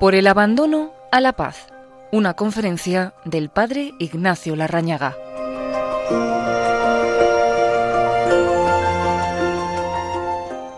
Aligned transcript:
Por 0.00 0.14
el 0.14 0.26
abandono 0.26 0.92
a 1.10 1.20
la 1.20 1.32
paz. 1.32 1.66
Una 2.12 2.34
conferencia 2.34 3.14
del 3.24 3.50
padre 3.50 3.92
Ignacio 3.98 4.54
Larrañaga. 4.56 5.16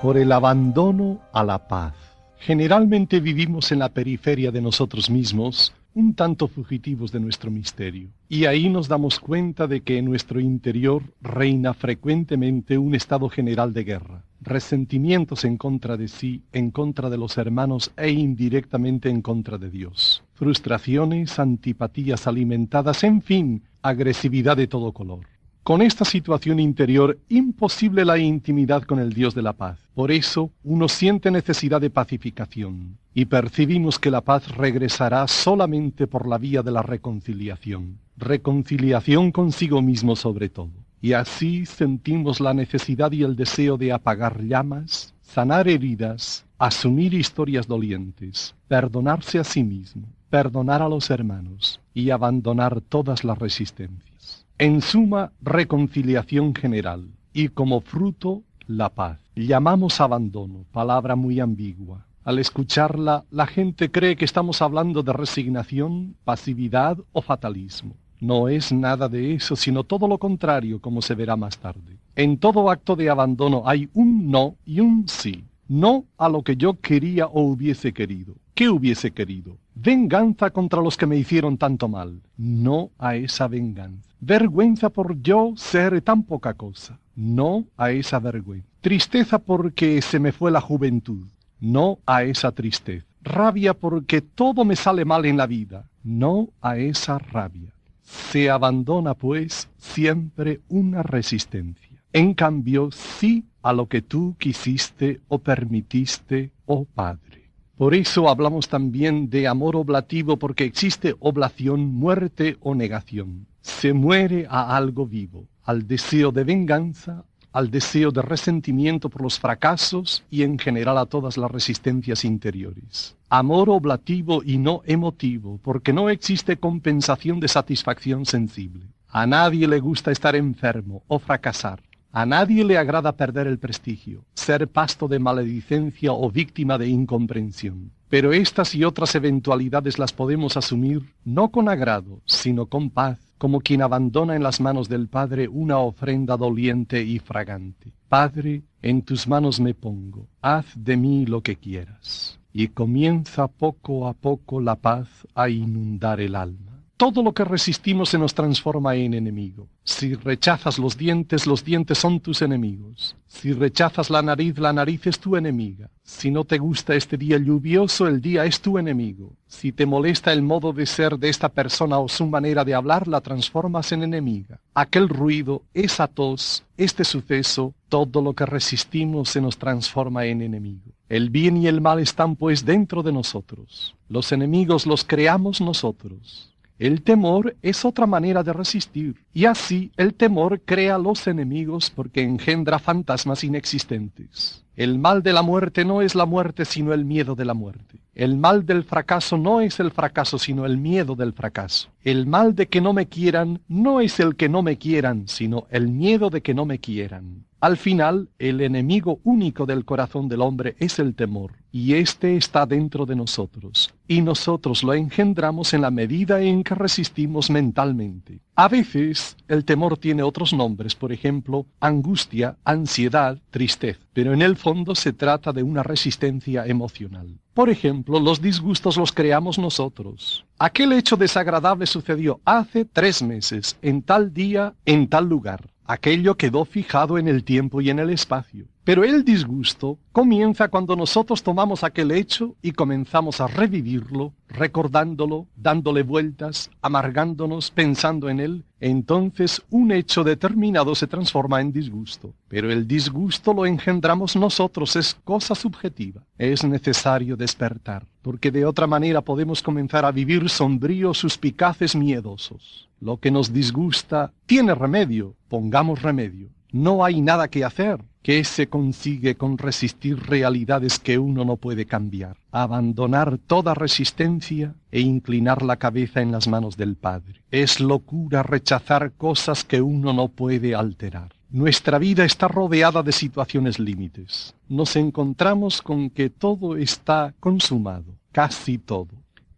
Por 0.02 0.16
el 0.16 0.32
abandono 0.32 1.20
a 1.32 1.44
la 1.44 1.68
paz. 1.68 1.92
Generalmente 2.38 3.20
vivimos 3.20 3.70
en 3.70 3.80
la 3.80 3.90
periferia 3.90 4.50
de 4.50 4.62
nosotros 4.62 5.10
mismos, 5.10 5.74
un 5.95 6.14
tanto 6.14 6.46
fugitivos 6.46 7.11
de 7.12 7.20
nuestro 7.20 7.50
misterio, 7.50 8.11
y 8.29 8.45
ahí 8.45 8.68
nos 8.68 8.89
damos 8.89 9.18
cuenta 9.18 9.66
de 9.66 9.80
que 9.80 9.98
en 9.98 10.04
nuestro 10.04 10.40
interior 10.40 11.02
reina 11.20 11.75
frecuentemente 11.75 12.79
un 12.79 12.95
estado 12.95 13.29
general 13.29 13.72
de 13.72 13.84
guerra, 13.84 14.25
resentimientos 14.40 15.44
en 15.44 15.57
contra 15.57 15.96
de 15.96 16.08
sí, 16.08 16.43
en 16.53 16.71
contra 16.71 17.11
de 17.11 17.18
los 17.18 17.36
hermanos 17.39 17.90
e 17.96 18.11
indirectamente 18.11 19.11
en 19.11 19.21
contra 19.21 19.58
de 19.58 19.71
Dios, 19.71 20.22
frustraciones, 20.35 21.39
antipatías 21.39 22.27
alimentadas, 22.27 23.02
en 23.04 23.21
fin, 23.22 23.63
agresividad 23.82 24.57
de 24.57 24.68
todo 24.68 24.93
color. 24.93 25.27
Con 25.63 25.82
esta 25.82 26.07
situación 26.07 26.59
interior, 26.59 27.19
imposible 27.29 28.05
la 28.07 28.19
intimidad 28.19 28.82
con 28.82 28.99
el 28.99 29.13
Dios 29.13 29.35
de 29.35 29.43
la 29.43 29.53
paz. 29.53 29.79
Por 29.95 30.11
eso, 30.11 30.50
uno 30.64 30.89
siente 30.89 31.31
necesidad 31.31 31.83
de 31.83 31.91
pacificación 31.91 32.97
y 33.12 33.27
percibimos 33.27 33.98
que 33.98 34.11
la 34.11 34.23
paz 34.23 34.56
regresará 34.56 35.28
solamente 35.28 36.06
por 36.06 36.27
la 36.27 36.39
vía 36.39 36.62
de 36.62 36.70
la 36.70 36.83
reconciliación. 36.83 37.98
Reconciliación 38.17 39.33
consigo 39.33 39.83
mismo 39.83 40.17
sobre 40.17 40.48
todo. 40.48 40.70
Y 41.03 41.12
así 41.12 41.67
sentimos 41.67 42.41
la 42.41 42.55
necesidad 42.55 43.12
y 43.12 43.22
el 43.22 43.36
deseo 43.36 43.77
de 43.77 43.92
apagar 43.92 44.42
llamas, 44.42 45.14
sanar 45.20 45.69
heridas, 45.69 46.47
asumir 46.58 47.12
historias 47.12 47.67
dolientes, 47.67 48.55
perdonarse 48.67 49.39
a 49.39 49.45
sí 49.45 49.62
mismo, 49.62 50.06
perdonar 50.30 50.80
a 50.80 50.89
los 50.89 51.11
hermanos 51.11 51.80
y 51.92 52.11
abandonar 52.11 52.80
todas 52.80 53.24
las 53.24 53.39
resistencias. 53.39 54.39
En 54.61 54.83
suma, 54.83 55.33
reconciliación 55.41 56.55
general 56.55 57.08
y 57.33 57.48
como 57.48 57.80
fruto, 57.80 58.42
la 58.67 58.91
paz. 58.91 59.19
Llamamos 59.34 60.02
abandono, 60.02 60.67
palabra 60.70 61.17
muy 61.17 61.41
ambigua. 61.41 62.05
Al 62.25 62.39
escucharla, 62.39 63.25
la 63.30 63.47
gente 63.47 63.91
cree 63.91 64.17
que 64.17 64.27
estamos 64.27 64.61
hablando 64.61 65.02
de 65.02 65.14
resignación, 65.14 66.14
pasividad 66.25 66.98
o 67.12 67.22
fatalismo. 67.22 67.94
No 68.20 68.48
es 68.48 68.70
nada 68.70 69.08
de 69.08 69.33
eso, 69.33 69.56
sino 69.56 69.84
todo 69.84 70.06
lo 70.06 70.19
contrario, 70.19 70.78
como 70.78 71.00
se 71.00 71.14
verá 71.14 71.36
más 71.36 71.56
tarde. 71.56 71.97
En 72.14 72.36
todo 72.36 72.70
acto 72.70 72.97
de 72.97 73.08
abandono 73.08 73.62
hay 73.64 73.89
un 73.95 74.30
no 74.30 74.56
y 74.67 74.80
un 74.80 75.08
sí. 75.08 75.42
No 75.70 76.06
a 76.18 76.28
lo 76.28 76.42
que 76.42 76.56
yo 76.56 76.80
quería 76.80 77.26
o 77.26 77.42
hubiese 77.42 77.92
querido. 77.92 78.34
¿Qué 78.54 78.68
hubiese 78.68 79.12
querido? 79.12 79.56
Venganza 79.77 80.50
contra 80.50 80.82
los 80.82 80.96
que 80.96 81.06
me 81.06 81.16
hicieron 81.16 81.58
tanto 81.58 81.86
mal. 81.86 82.22
No 82.36 82.90
a 82.98 83.14
esa 83.14 83.46
venganza. 83.46 84.10
Vergüenza 84.18 84.88
por 84.88 85.22
yo 85.22 85.52
ser 85.54 86.02
tan 86.02 86.24
poca 86.24 86.54
cosa. 86.54 86.98
No 87.14 87.66
a 87.77 87.92
esa 87.92 88.18
vergüenza. 88.18 88.66
Tristeza 88.80 89.38
porque 89.38 90.02
se 90.02 90.18
me 90.18 90.32
fue 90.32 90.50
la 90.50 90.60
juventud. 90.60 91.28
No 91.60 92.00
a 92.05 92.24
esa 92.24 92.50
tristeza. 92.50 93.06
Rabia 93.22 93.72
porque 93.72 94.22
todo 94.22 94.64
me 94.64 94.74
sale 94.74 95.05
mal 95.05 95.24
en 95.24 95.36
la 95.36 95.46
vida. 95.46 95.88
No 96.02 96.48
a 96.60 96.78
esa 96.78 97.18
rabia. 97.18 97.72
Se 98.02 98.50
abandona, 98.50 99.14
pues, 99.14 99.68
siempre 99.78 100.62
una 100.68 101.05
resistencia. 101.05 101.89
En 102.12 102.34
cambio, 102.34 102.91
sí 102.91 103.44
a 103.62 103.72
lo 103.72 103.86
que 103.86 104.03
tú 104.03 104.34
quisiste 104.39 105.20
o 105.28 105.39
permitiste, 105.39 106.50
oh 106.67 106.84
Padre. 106.84 107.50
Por 107.77 107.94
eso 107.94 108.28
hablamos 108.28 108.69
también 108.69 109.30
de 109.30 109.47
amor 109.47 109.77
oblativo 109.77 110.36
porque 110.36 110.64
existe 110.64 111.14
oblación, 111.20 111.86
muerte 111.86 112.57
o 112.61 112.74
negación. 112.74 113.46
Se 113.61 113.92
muere 113.92 114.46
a 114.51 114.77
algo 114.77 115.07
vivo, 115.07 115.46
al 115.62 115.86
deseo 115.86 116.33
de 116.33 116.45
venganza, 116.45 117.24
al 117.52 117.70
deseo 117.70 118.11
de 118.11 118.23
resentimiento 118.23 119.08
por 119.08 119.23
los 119.23 119.39
fracasos 119.39 120.24
y 120.30 120.42
en 120.42 120.58
general 120.58 120.98
a 120.98 121.07
todas 121.07 121.36
las 121.36 121.51
resistencias 121.51 122.24
interiores. 122.24 123.17
Amor 123.29 123.70
oblativo 123.70 124.42
y 124.45 124.58
no 124.58 124.83
emotivo, 124.84 125.61
porque 125.63 125.92
no 125.92 126.11
existe 126.11 126.57
compensación 126.57 127.40
de 127.40 127.48
satisfacción 127.48 128.27
sensible. 128.27 128.87
A 129.09 129.27
nadie 129.27 129.67
le 129.67 129.81
gusta 129.81 130.11
estar 130.11 130.37
enfermo 130.37 131.03
o 131.09 131.19
fracasar. 131.19 131.81
A 132.12 132.26
nadie 132.26 132.65
le 132.65 132.76
agrada 132.76 133.16
perder 133.16 133.47
el 133.47 133.60
prestigio, 133.60 134.25
ser 134.34 134.66
pasto 134.66 135.06
de 135.06 135.21
maledicencia 135.21 136.12
o 136.12 136.28
víctima 136.28 136.76
de 136.76 136.88
incomprensión. 136.88 137.93
Pero 138.09 138.32
estas 138.32 138.75
y 138.75 138.82
otras 138.82 139.15
eventualidades 139.15 139.97
las 139.97 140.12
podemos 140.12 140.56
asumir 140.56 141.15
no 141.25 141.50
con 141.50 141.69
agrado, 141.69 142.21
sino 142.25 142.66
con 142.66 142.91
paz, 142.91 143.21
como 143.38 143.60
quien 143.60 143.81
abandona 143.81 144.34
en 144.34 144.43
las 144.43 144.60
manos 144.60 144.88
del 144.88 145.06
Padre 145.06 145.47
una 145.47 145.78
ofrenda 145.78 146.37
doliente 146.37 147.00
y 147.03 147.21
fragante. 147.21 147.93
Padre, 148.09 148.65
en 148.82 149.03
tus 149.03 149.28
manos 149.28 149.60
me 149.60 149.75
pongo, 149.75 150.27
haz 150.42 150.66
de 150.75 150.97
mí 150.97 151.27
lo 151.27 151.42
que 151.42 151.54
quieras. 151.54 152.41
Y 152.53 152.69
comienza 152.69 153.47
poco 153.47 154.09
a 154.09 154.15
poco 154.15 154.60
la 154.60 154.75
paz 154.75 155.09
a 155.37 155.48
inundar 155.48 156.21
el 156.21 156.34
alma. 156.34 156.70
Todo 157.00 157.22
lo 157.22 157.33
que 157.33 157.47
resistimos 157.47 158.11
se 158.11 158.19
nos 158.19 158.34
transforma 158.34 158.94
en 158.94 159.15
enemigo. 159.15 159.69
Si 159.84 160.12
rechazas 160.16 160.78
los 160.78 160.99
dientes, 160.99 161.47
los 161.47 161.65
dientes 161.65 161.97
son 161.97 162.21
tus 162.21 162.43
enemigos. 162.43 163.16
Si 163.27 163.55
rechazas 163.55 164.11
la 164.11 164.21
nariz, 164.21 164.59
la 164.59 164.75
nariz 164.75 165.06
es 165.06 165.19
tu 165.19 165.34
enemiga. 165.34 165.89
Si 166.03 166.31
no 166.31 166.44
te 166.44 166.59
gusta 166.59 166.94
este 166.94 167.16
día 167.16 167.39
lluvioso, 167.39 168.06
el 168.06 168.21
día 168.21 168.44
es 168.44 168.60
tu 168.60 168.77
enemigo. 168.77 169.33
Si 169.47 169.72
te 169.72 169.87
molesta 169.87 170.31
el 170.31 170.43
modo 170.43 170.75
de 170.75 170.84
ser 170.84 171.16
de 171.16 171.31
esta 171.31 171.49
persona 171.49 171.99
o 171.99 172.06
su 172.06 172.27
manera 172.27 172.66
de 172.66 172.75
hablar, 172.75 173.09
la 173.09 173.22
transformas 173.22 173.93
en 173.93 174.03
enemiga. 174.03 174.60
Aquel 174.75 175.09
ruido, 175.09 175.62
esa 175.72 176.06
tos, 176.06 176.65
este 176.77 177.05
suceso, 177.05 177.72
todo 177.89 178.21
lo 178.21 178.34
que 178.34 178.44
resistimos 178.44 179.31
se 179.31 179.41
nos 179.41 179.56
transforma 179.56 180.27
en 180.27 180.43
enemigo. 180.43 180.93
El 181.09 181.31
bien 181.31 181.56
y 181.56 181.66
el 181.66 181.81
mal 181.81 181.99
están 181.99 182.37
pues 182.37 182.66
dentro 182.66 183.03
de 183.03 183.15
nosotros. 183.15 183.97
Los 184.10 184.33
enemigos 184.33 184.84
los 184.84 185.03
creamos 185.03 185.62
nosotros. 185.62 186.50
El 186.81 187.03
temor 187.03 187.57
es 187.61 187.85
otra 187.85 188.07
manera 188.07 188.43
de 188.43 188.55
resistir, 188.55 189.15
y 189.35 189.45
así 189.45 189.93
el 189.99 190.15
temor 190.15 190.63
crea 190.65 190.97
los 190.97 191.27
enemigos 191.27 191.91
porque 191.91 192.23
engendra 192.23 192.79
fantasmas 192.79 193.45
inexistentes. 193.45 194.65
El 194.77 194.99
mal 194.99 195.23
de 195.23 195.35
la 195.35 195.43
muerte 195.43 195.85
no 195.85 196.01
es 196.01 196.15
la 196.15 196.25
muerte 196.25 196.65
sino 196.65 196.95
el 196.95 197.05
miedo 197.05 197.35
de 197.35 197.45
la 197.45 197.53
muerte. 197.53 197.99
El 198.15 198.39
mal 198.39 198.65
del 198.65 198.85
fracaso 198.85 199.37
no 199.37 199.61
es 199.61 199.79
el 199.79 199.91
fracaso 199.91 200.39
sino 200.39 200.65
el 200.65 200.79
miedo 200.79 201.17
del 201.17 201.35
fracaso. 201.35 201.91
El 202.03 202.27
mal 202.27 202.55
de 202.55 202.69
que 202.69 202.81
no 202.81 202.95
me 202.95 203.05
quieran 203.05 203.61
no 203.69 204.01
es 204.01 204.19
el 204.19 204.35
que 204.35 204.49
no 204.49 204.63
me 204.63 204.79
quieran 204.79 205.29
sino 205.29 205.67
el 205.69 205.89
miedo 205.89 206.31
de 206.31 206.41
que 206.41 206.55
no 206.55 206.65
me 206.65 206.79
quieran. 206.79 207.45
Al 207.60 207.76
final, 207.76 208.31
el 208.38 208.62
enemigo 208.62 209.21
único 209.22 209.66
del 209.66 209.84
corazón 209.84 210.28
del 210.28 210.41
hombre 210.41 210.76
es 210.78 210.98
el 210.98 211.15
temor, 211.15 211.53
y 211.71 211.93
éste 211.93 212.38
está 212.38 212.65
dentro 212.65 213.04
de 213.04 213.15
nosotros, 213.15 213.93
y 214.09 214.22
nosotros 214.22 214.82
lo 214.82 214.94
engendramos 214.94 215.75
en 215.75 215.82
la 215.82 215.91
medida 215.91 216.41
en 216.41 216.65
que 216.65 216.75
resistimos 216.75 217.50
mentalmente. 217.50 218.41
A 218.54 218.66
veces 218.66 219.37
el 219.47 219.66
temor 219.66 219.98
tiene 219.98 220.22
otros 220.22 220.54
nombres, 220.54 220.94
por 220.94 221.12
ejemplo, 221.12 221.66
angustia, 221.81 222.56
ansiedad, 222.65 223.37
tristeza, 223.50 224.00
pero 224.15 224.32
en 224.32 224.41
el 224.41 224.56
fondo 224.56 224.94
se 224.94 225.12
trata 225.12 225.53
de 225.53 225.62
una 225.62 225.82
resistencia 225.82 226.65
emocional. 226.65 227.38
Por 227.53 227.69
ejemplo, 227.69 228.21
los 228.21 228.41
disgustos 228.41 228.97
los 228.97 229.12
creamos 229.12 229.59
nosotros. 229.59 230.47
Aquel 230.59 230.94
hecho 230.94 231.19
desagradable 231.19 231.84
sucedió 231.84 232.41
hace 232.47 232.87
tres 232.87 233.22
meses, 233.22 233.77
en 233.82 234.00
tal 234.00 234.32
día, 234.32 234.72
en 234.87 235.09
tal 235.09 235.28
lugar. 235.28 235.69
Aquello 235.91 236.37
quedó 236.37 236.65
fijado 236.65 237.19
en 237.19 237.27
el 237.27 237.43
tiempo 237.43 237.81
y 237.81 237.91
en 237.91 237.99
el 237.99 238.11
espacio. 238.11 238.66
Pero 238.82 239.04
el 239.04 239.24
disgusto 239.24 239.98
comienza 240.10 240.68
cuando 240.68 240.97
nosotros 240.97 241.42
tomamos 241.42 241.84
aquel 241.84 242.10
hecho 242.12 242.56
y 242.62 242.72
comenzamos 242.72 243.41
a 243.41 243.47
revivirlo, 243.47 244.32
recordándolo, 244.48 245.47
dándole 245.54 246.03
vueltas, 246.03 246.71
amargándonos, 246.80 247.71
pensando 247.71 248.30
en 248.30 248.41
él. 248.41 248.65
Entonces 248.80 249.62
un 249.68 249.92
hecho 249.92 250.24
determinado 250.24 250.94
se 250.94 251.06
transforma 251.06 251.60
en 251.60 251.72
disgusto. 251.72 252.32
Pero 252.48 252.72
el 252.72 252.88
disgusto 252.88 253.53
lo 253.53 253.66
engendramos 253.66 254.34
nosotros, 254.34 254.97
es 254.97 255.15
cosa 255.24 255.54
subjetiva. 255.54 256.22
Es 256.38 256.64
necesario 256.64 257.36
despertar, 257.36 258.06
porque 258.22 258.50
de 258.50 258.64
otra 258.64 258.86
manera 258.86 259.20
podemos 259.20 259.62
comenzar 259.62 260.06
a 260.06 260.10
vivir 260.10 260.48
sombríos, 260.48 261.18
suspicaces, 261.18 261.94
miedosos. 261.94 262.88
Lo 262.98 263.18
que 263.18 263.30
nos 263.30 263.52
disgusta 263.52 264.32
tiene 264.46 264.74
remedio, 264.74 265.34
pongamos 265.48 266.00
remedio. 266.00 266.48
No 266.72 267.04
hay 267.04 267.20
nada 267.20 267.48
que 267.48 267.64
hacer. 267.64 268.00
¿Qué 268.22 268.44
se 268.44 268.69
consigue 268.69 269.37
con 269.37 269.56
resistir 269.56 270.20
realidades 270.20 270.99
que 270.99 271.19
uno 271.19 271.43
no 271.46 271.56
puede 271.56 271.87
cambiar? 271.87 272.37
Abandonar 272.52 273.38
toda 273.38 273.72
resistencia 273.72 274.75
e 274.93 275.00
inclinar 275.00 275.62
la 275.62 275.76
cabeza 275.76 276.20
en 276.20 276.31
las 276.31 276.46
manos 276.46 276.76
del 276.76 276.96
Padre. 276.96 277.40
Es 277.50 277.81
locura 277.81 278.43
rechazar 278.43 279.12
cosas 279.12 279.64
que 279.64 279.81
uno 279.81 280.12
no 280.12 280.28
puede 280.28 280.75
alterar. 280.75 281.32
Nuestra 281.49 281.99
vida 281.99 282.26
está 282.26 282.46
rodeada 282.46 283.02
de 283.02 283.12
situaciones 283.12 283.78
límites. 283.78 284.55
Nos 284.69 284.96
encontramos 284.96 285.81
con 285.81 286.11
que 286.11 286.28
todo 286.28 286.76
está 286.76 287.34
consumado, 287.40 288.19
casi 288.32 288.76
todo. 288.76 289.08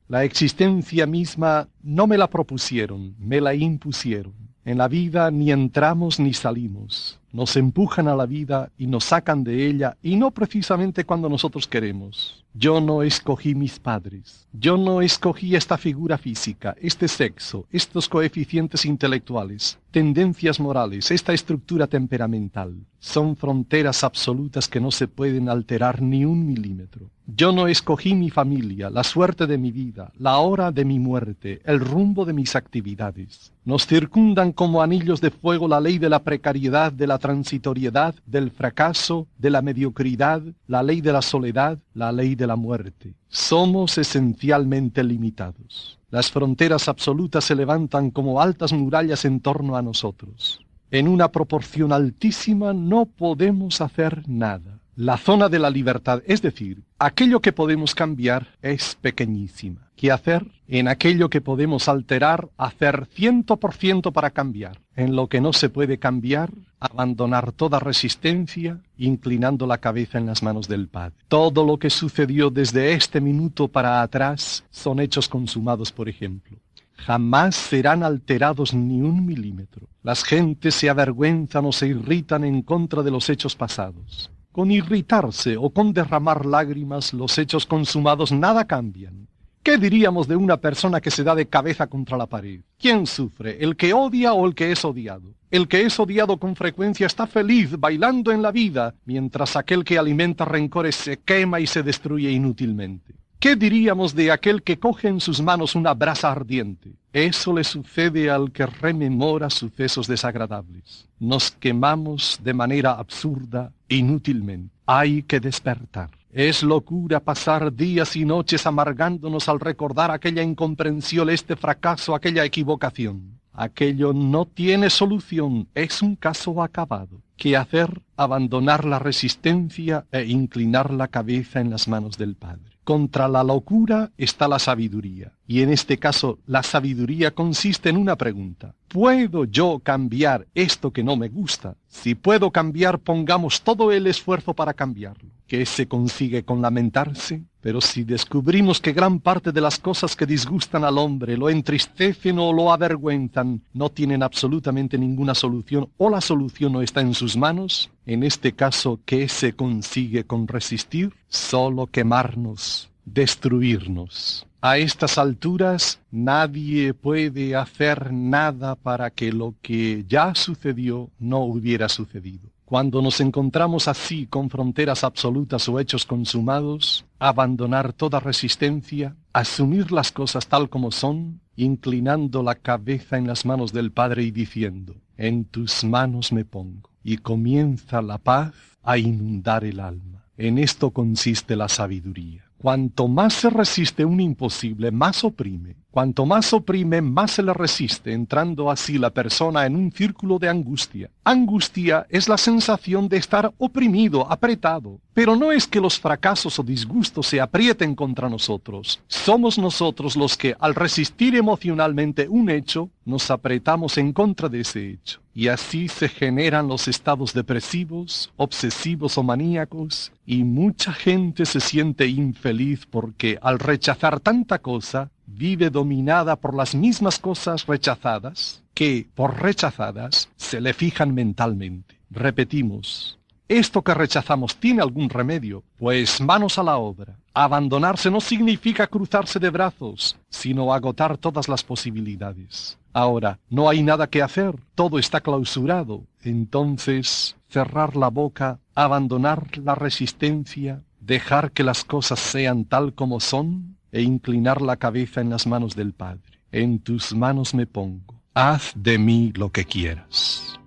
La 0.07 0.23
existencia 0.23 1.05
misma 1.05 1.69
no 1.83 2.07
me 2.07 2.17
la 2.17 2.31
propusieron, 2.31 3.17
me 3.19 3.41
la 3.41 3.55
impusieron. 3.55 4.35
En 4.65 4.79
la 4.79 4.87
vida 4.87 5.33
ni 5.33 5.51
entramos 5.51 6.21
ni 6.21 6.33
salimos. 6.33 7.19
Nos 7.33 7.57
empujan 7.57 8.09
a 8.09 8.15
la 8.15 8.27
vida 8.27 8.71
y 8.77 8.87
nos 8.87 9.05
sacan 9.05 9.43
de 9.43 9.67
ella, 9.67 9.97
y 10.03 10.17
no 10.17 10.31
precisamente 10.31 11.05
cuando 11.05 11.31
nosotros 11.31 11.67
queremos. 11.67 12.45
Yo 12.53 12.81
no 12.81 13.03
escogí 13.03 13.55
mis 13.55 13.79
padres. 13.79 14.47
Yo 14.53 14.77
no 14.77 15.01
escogí 15.01 15.57
esta 15.57 15.79
figura 15.79 16.19
física, 16.19 16.77
este 16.79 17.09
sexo, 17.09 17.65
estos 17.73 18.07
coeficientes 18.07 18.85
intelectuales, 18.85 19.79
tendencias 19.93 20.59
morales, 20.59 21.11
esta 21.11 21.33
estructura 21.33 21.87
temperamental. 21.87 22.75
Son 22.99 23.37
fronteras 23.37 24.03
absolutas 24.03 24.67
que 24.67 24.81
no 24.81 24.91
se 24.91 25.07
pueden 25.07 25.49
alterar 25.49 26.01
ni 26.01 26.25
un 26.25 26.47
milímetro. 26.47 27.11
Yo 27.27 27.53
no 27.53 27.69
escogí 27.69 28.15
mi 28.15 28.31
familia, 28.31 28.91
la 28.91 29.05
suerte 29.05 29.47
de 29.47 29.59
mi 29.59 29.71
vida, 29.71 30.13
la 30.19 30.39
hora 30.39 30.73
de 30.73 30.85
mi 30.85 30.99
muerte, 30.99 31.61
el 31.65 31.79
rumbo 31.79 32.25
de 32.25 32.33
mis 32.33 32.57
actividades. 32.57 33.53
Nos 33.65 33.87
circundan 33.87 34.53
como 34.53 34.83
anillos 34.83 35.21
de 35.21 35.31
fuego 35.31 35.69
la 35.69 35.81
ley 35.81 35.99
de 35.99 36.09
la 36.09 36.23
precariedad, 36.25 36.93
de 36.93 37.07
la 37.07 37.19
transitoriedad, 37.19 38.15
del 38.27 38.51
fracaso, 38.51 39.29
de 39.39 39.51
la 39.51 39.63
mediocridad, 39.63 40.43
la 40.67 40.83
ley 40.83 41.01
de 41.01 41.13
la 41.13 41.23
soledad, 41.23 41.79
la 41.95 42.11
ley 42.11 42.35
de 42.35 42.47
la 42.47 42.57
muerte. 42.57 43.15
Somos 43.29 43.99
esencialmente 43.99 45.05
limitados. 45.05 45.99
Las 46.13 46.31
fronteras 46.31 46.89
absolutas 46.89 47.43
se 47.43 47.55
levantan 47.55 48.11
como 48.11 48.43
altas 48.43 48.75
murallas 48.75 49.25
en 49.25 49.41
torno 49.41 49.79
a 49.79 49.83
nosotros. 49.83 50.61
En 50.91 51.09
una 51.09 51.33
proporción 51.33 51.91
altísima 51.91 52.75
no 52.75 53.07
podemos 53.07 53.81
hacer 53.81 54.23
nada. 54.29 54.79
La 54.95 55.17
zona 55.17 55.49
de 55.49 55.59
la 55.59 55.71
libertad, 55.71 56.23
es 56.27 56.43
decir, 56.43 56.83
aquello 56.99 57.41
que 57.41 57.55
podemos 57.55 57.95
cambiar, 57.95 58.49
es 58.61 58.95
pequeñísima. 59.01 59.89
¿Qué 59.97 60.13
hacer? 60.13 60.45
En 60.69 60.87
aquello 60.87 61.31
que 61.31 61.41
podemos 61.41 61.89
alterar, 61.89 62.51
hacer 62.59 63.07
ciento 63.15 63.57
por 63.57 63.73
ciento 63.73 64.13
para 64.13 64.33
cambiar. 64.33 64.83
En 64.95 65.17
lo 65.17 65.29
que 65.29 65.41
no 65.41 65.55
se 65.55 65.71
puede 65.71 65.97
cambiar, 65.97 66.51
abandonar 66.87 67.53
toda 67.53 67.79
resistencia, 67.79 68.79
inclinando 68.99 69.67
la 69.67 69.79
cabeza 69.79 70.19
en 70.19 70.27
las 70.27 70.43
manos 70.43 70.69
del 70.69 70.89
Padre. 70.89 71.17
Todo 71.29 71.65
lo 71.65 71.79
que 71.79 71.91
sucedió 71.91 72.51
desde 72.51 72.93
este 72.93 73.21
minuto 73.21 73.69
para 73.69 74.03
atrás 74.03 74.65
son 74.71 75.01
hechos 75.01 75.29
consumados, 75.29 75.93
por 75.93 76.09
ejemplo 76.09 76.59
jamás 77.07 77.57
serán 77.57 78.03
alterados 78.03 78.75
ni 78.75 79.01
un 79.01 79.27
milímetro. 79.27 79.89
Las 80.03 80.25
gentes 80.25 80.75
se 80.75 80.89
avergüenzan 80.89 81.65
o 81.67 81.73
se 81.73 81.89
irritan 81.89 82.45
en 82.45 82.63
contra 82.63 83.03
de 83.03 83.11
los 83.11 83.29
hechos 83.29 83.57
pasados. 83.57 84.31
Con 84.53 84.71
irritarse 84.71 85.57
o 85.57 85.71
con 85.71 85.93
derramar 85.93 86.47
lágrimas 86.47 87.13
los 87.13 87.39
hechos 87.39 87.67
consumados 87.67 88.33
nada 88.33 88.67
cambian. 88.67 89.29
¿Qué 89.63 89.79
diríamos 89.79 90.27
de 90.27 90.35
una 90.35 90.57
persona 90.57 91.01
que 91.01 91.13
se 91.13 91.23
da 91.23 91.37
de 91.37 91.47
cabeza 91.47 91.87
contra 91.87 92.17
la 92.17 92.27
pared? 92.27 92.63
¿Quién 92.81 93.07
sufre? 93.07 93.63
¿El 93.63 93.77
que 93.77 93.95
odia 93.95 94.33
o 94.33 94.45
el 94.45 94.57
que 94.57 94.73
es 94.73 94.85
odiado? 94.85 95.35
El 95.53 95.69
que 95.69 95.83
es 95.83 96.01
odiado 96.01 96.37
con 96.37 96.57
frecuencia 96.57 97.07
está 97.07 97.29
feliz 97.29 97.79
bailando 97.79 98.33
en 98.33 98.43
la 98.43 98.51
vida, 98.51 98.97
mientras 99.05 99.55
aquel 99.55 99.85
que 99.85 99.99
alimenta 99.99 100.45
rencores 100.45 100.97
se 100.97 101.19
quema 101.19 101.61
y 101.61 101.69
se 101.69 101.85
destruye 101.85 102.29
inútilmente. 102.33 103.15
¿Qué 103.39 103.55
diríamos 103.55 104.17
de 104.17 104.33
aquel 104.33 104.65
que 104.65 104.81
coge 104.81 105.07
en 105.07 105.21
sus 105.21 105.41
manos 105.41 105.77
una 105.77 105.95
brasa 105.95 106.33
ardiente? 106.33 106.95
Eso 107.13 107.53
le 107.53 107.63
sucede 107.63 108.31
al 108.31 108.51
que 108.51 108.67
rememora 108.67 109.49
sucesos 109.49 110.09
desagradables. 110.09 111.07
Nos 111.21 111.53
quemamos 111.53 112.41
de 112.43 112.55
manera 112.55 112.93
absurda, 112.95 113.73
inútilmente. 113.89 114.75
Hay 114.87 115.23
que 115.23 115.39
despertar. 115.39 116.11
Es 116.33 116.63
locura 116.63 117.21
pasar 117.21 117.75
días 117.75 118.17
y 118.17 118.25
noches 118.25 118.67
amargándonos 118.67 119.51
al 119.51 119.61
recordar 119.61 120.11
aquella 120.11 120.43
incomprensión, 120.43 121.29
este 121.29 121.57
fracaso, 121.57 122.15
aquella 122.15 122.43
equivocación. 122.43 123.39
Aquello 123.53 124.15
no 124.15 124.47
tiene 124.47 124.89
solución, 124.89 125.69
es 125.75 126.01
un 126.01 126.17
caso 126.17 126.63
acabado. 126.63 127.21
¿Qué 127.37 127.55
hacer? 127.55 128.01
Abandonar 128.17 128.87
la 128.87 128.99
resistencia 128.99 130.07
e 130.11 130.25
inclinar 130.25 130.91
la 130.91 131.09
cabeza 131.09 131.61
en 131.61 131.69
las 131.69 131.87
manos 131.87 132.17
del 132.17 132.35
Padre. 132.35 132.72
Contra 132.85 133.29
la 133.29 133.45
locura 133.45 134.11
está 134.19 134.49
la 134.49 134.59
sabiduría. 134.59 135.33
Y 135.47 135.63
en 135.63 135.71
este 135.71 135.99
caso, 135.99 136.39
la 136.47 136.65
sabiduría 136.65 137.31
consiste 137.31 137.91
en 137.91 137.97
una 137.97 138.17
pregunta. 138.17 138.75
¿Puedo 138.89 139.45
yo 139.45 139.79
cambiar 139.79 140.49
esto 140.55 140.91
que 140.93 141.05
no 141.05 141.17
me 141.17 141.29
gusta? 141.29 141.77
Si 141.87 142.17
puedo 142.17 142.51
cambiar, 142.51 142.99
pongamos 142.99 143.63
todo 143.63 143.93
el 143.93 144.09
esfuerzo 144.09 144.53
para 144.55 144.75
cambiarlo. 144.75 145.31
¿Qué 145.47 145.65
se 145.65 145.87
consigue 145.87 146.45
con 146.45 146.61
lamentarse? 146.61 147.45
Pero 147.63 147.81
si 147.81 148.03
descubrimos 148.03 148.81
que 148.81 148.93
gran 148.93 149.21
parte 149.21 149.53
de 149.53 149.61
las 149.61 149.79
cosas 149.79 150.17
que 150.17 150.27
disgustan 150.27 150.85
al 150.85 150.99
hombre, 150.99 151.37
lo 151.37 151.49
entristecen 151.49 152.41
o 152.41 152.53
lo 152.53 152.73
avergüenzan, 152.73 153.63
no 153.73 153.89
tienen 153.89 154.25
absolutamente 154.25 154.99
ninguna 154.99 155.35
solución 155.35 155.89
o 155.97 156.11
la 156.11 156.21
solución 156.21 156.73
no 156.73 156.83
está 156.83 157.01
en 157.01 157.15
sus 157.15 157.37
manos, 157.37 157.91
en 158.05 158.25
este 158.25 158.53
caso, 158.53 158.99
¿qué 159.05 159.29
se 159.29 159.53
consigue 159.53 160.25
con 160.25 160.49
resistir? 160.49 161.13
Solo 161.29 161.87
quemarnos, 161.87 162.91
destruirnos. 163.05 164.45
A 164.61 164.79
estas 164.79 165.19
alturas 165.19 166.01
nadie 166.11 166.95
puede 166.95 167.55
hacer 167.55 168.13
nada 168.13 168.75
para 168.75 169.11
que 169.11 169.33
lo 169.33 169.55
que 169.63 170.05
ya 170.09 170.35
sucedió 170.35 171.11
no 171.19 171.41
hubiera 171.41 171.89
sucedido. 171.89 172.49
Cuando 172.73 173.03
nos 173.03 173.21
encontramos 173.21 173.87
así 173.87 174.27
con 174.27 174.49
fronteras 174.49 175.05
absolutas 175.05 175.69
o 175.69 175.79
hechos 175.79 176.07
consumados, 176.07 177.05
abandonar 177.19 177.93
toda 177.93 178.19
resistencia, 178.19 179.15
asumir 179.35 179.93
las 179.93 180.11
cosas 180.11 180.47
tal 180.47 180.71
como 180.71 180.91
son, 180.91 181.43
inclinando 181.55 182.43
la 182.43 182.55
cabeza 182.55 183.19
en 183.19 183.27
las 183.27 183.45
manos 183.45 183.75
del 183.75 183.93
Padre 183.93 184.23
y 184.23 184.31
diciendo, 184.31 184.95
en 185.19 185.45
tus 185.45 185.85
manos 185.85 186.33
me 186.33 186.47
pongo, 186.47 186.89
y 187.05 187.19
comienza 187.19 188.01
la 188.01 188.17
paz 188.17 188.55
a 188.83 188.97
inundar 188.97 189.65
el 189.65 189.79
alma. 189.79 190.25
En 190.39 190.57
esto 190.57 190.93
consiste 190.93 191.57
la 191.57 191.69
sabiduría. 191.69 192.47
Cuanto 192.57 193.07
más 193.07 193.35
se 193.35 193.51
resiste 193.51 194.07
un 194.07 194.19
imposible, 194.19 194.91
más 194.91 195.25
oprime. 195.25 195.77
Cuanto 195.93 196.25
más 196.25 196.55
oprime, 196.55 197.03
más 197.03 197.33
se 197.33 197.43
le 197.43 197.53
resiste, 197.53 198.15
entrando 198.15 198.71
así 198.71 198.97
la 198.97 199.11
persona 199.11 199.67
en 199.67 199.77
un 199.77 199.93
círculo 199.93 200.39
de 200.39 200.49
angustia. 200.49 201.11
Angustia 201.23 202.07
es 202.09 202.31
la 202.31 202.39
sensación 202.39 203.11
de 203.11 203.19
estar 203.19 203.53
oprimido, 203.59 204.27
apretado. 204.33 205.01
Pero 205.13 205.37
no 205.37 205.53
es 205.53 205.67
que 205.67 205.83
los 205.83 206.01
fracasos 206.01 206.59
o 206.59 206.63
disgustos 206.63 207.27
se 207.27 207.43
aprieten 207.43 207.95
contra 207.95 208.31
nosotros. 208.31 209.03
Somos 209.07 209.59
nosotros 209.59 210.17
los 210.17 210.39
que, 210.39 210.57
al 210.59 210.75
resistir 210.75 211.37
emocionalmente 211.37 212.27
un 212.27 212.49
hecho, 212.49 212.89
nos 213.05 213.31
apretamos 213.31 213.99
en 213.99 214.15
contra 214.15 214.49
de 214.49 214.61
ese 214.61 214.93
hecho. 214.93 215.21
Y 215.35 215.49
así 215.49 215.89
se 215.89 216.09
generan 216.09 216.69
los 216.69 216.89
estados 216.89 217.35
depresivos, 217.35 218.33
obsesivos 218.37 219.19
o 219.19 219.23
maníacos, 219.23 220.13
y 220.25 220.45
mucha 220.45 220.95
gente 220.95 221.45
se 221.45 221.61
siente 221.61 222.07
infeliz 222.07 222.87
porque 222.87 223.39
al 223.43 223.59
rechazar 223.59 224.21
tanta 224.21 224.61
cosa, 224.61 225.11
vive 225.35 225.71
dominada 225.71 226.37
por 226.37 226.55
las 226.55 226.75
mismas 226.75 227.19
cosas 227.19 227.67
rechazadas 227.67 228.63
que, 228.75 229.07
por 229.15 229.41
rechazadas, 229.41 230.29
se 230.37 230.61
le 230.61 230.75
fijan 230.75 231.15
mentalmente. 231.15 231.97
Repetimos, 232.11 233.19
¿esto 233.49 233.83
que 233.83 233.95
rechazamos 233.95 234.57
tiene 234.57 234.83
algún 234.83 235.09
remedio? 235.09 235.63
Pues 235.79 236.21
manos 236.21 236.59
a 236.59 236.63
la 236.63 236.77
obra. 236.77 237.17
Abandonarse 237.35 238.11
no 238.11 238.21
significa 238.21 238.87
cruzarse 238.87 239.39
de 239.39 239.51
brazos, 239.51 240.17
sino 240.29 240.75
agotar 240.75 241.17
todas 241.17 241.49
las 241.49 241.65
posibilidades. 241.65 242.79
Ahora, 242.93 243.39
no 243.49 243.71
hay 243.71 243.83
nada 243.83 244.07
que 244.07 244.21
hacer, 244.21 244.55
todo 244.75 244.99
está 244.99 245.23
clausurado. 245.23 246.05
Entonces, 246.23 247.37
cerrar 247.49 247.97
la 247.97 248.09
boca, 248.09 248.61
abandonar 248.75 249.59
la 249.59 249.75
resistencia, 249.75 250.83
dejar 251.01 251.53
que 251.53 251.65
las 251.65 251.85
cosas 251.85 252.21
sean 252.21 252.67
tal 252.67 252.93
como 252.93 253.19
son, 253.21 253.79
e 253.93 254.03
inclinar 254.03 254.63
la 254.63 254.79
cabeza 254.79 255.21
en 255.21 255.31
las 255.31 255.47
manos 255.47 255.77
del 255.77 255.93
Padre. 255.93 256.41
En 256.51 256.81
tus 256.81 257.15
manos 257.15 257.55
me 257.55 257.67
pongo. 257.67 258.21
Haz 258.35 258.73
de 258.75 258.99
mí 258.99 259.33
lo 259.37 259.53
que 259.53 259.65
quieras. 259.65 260.59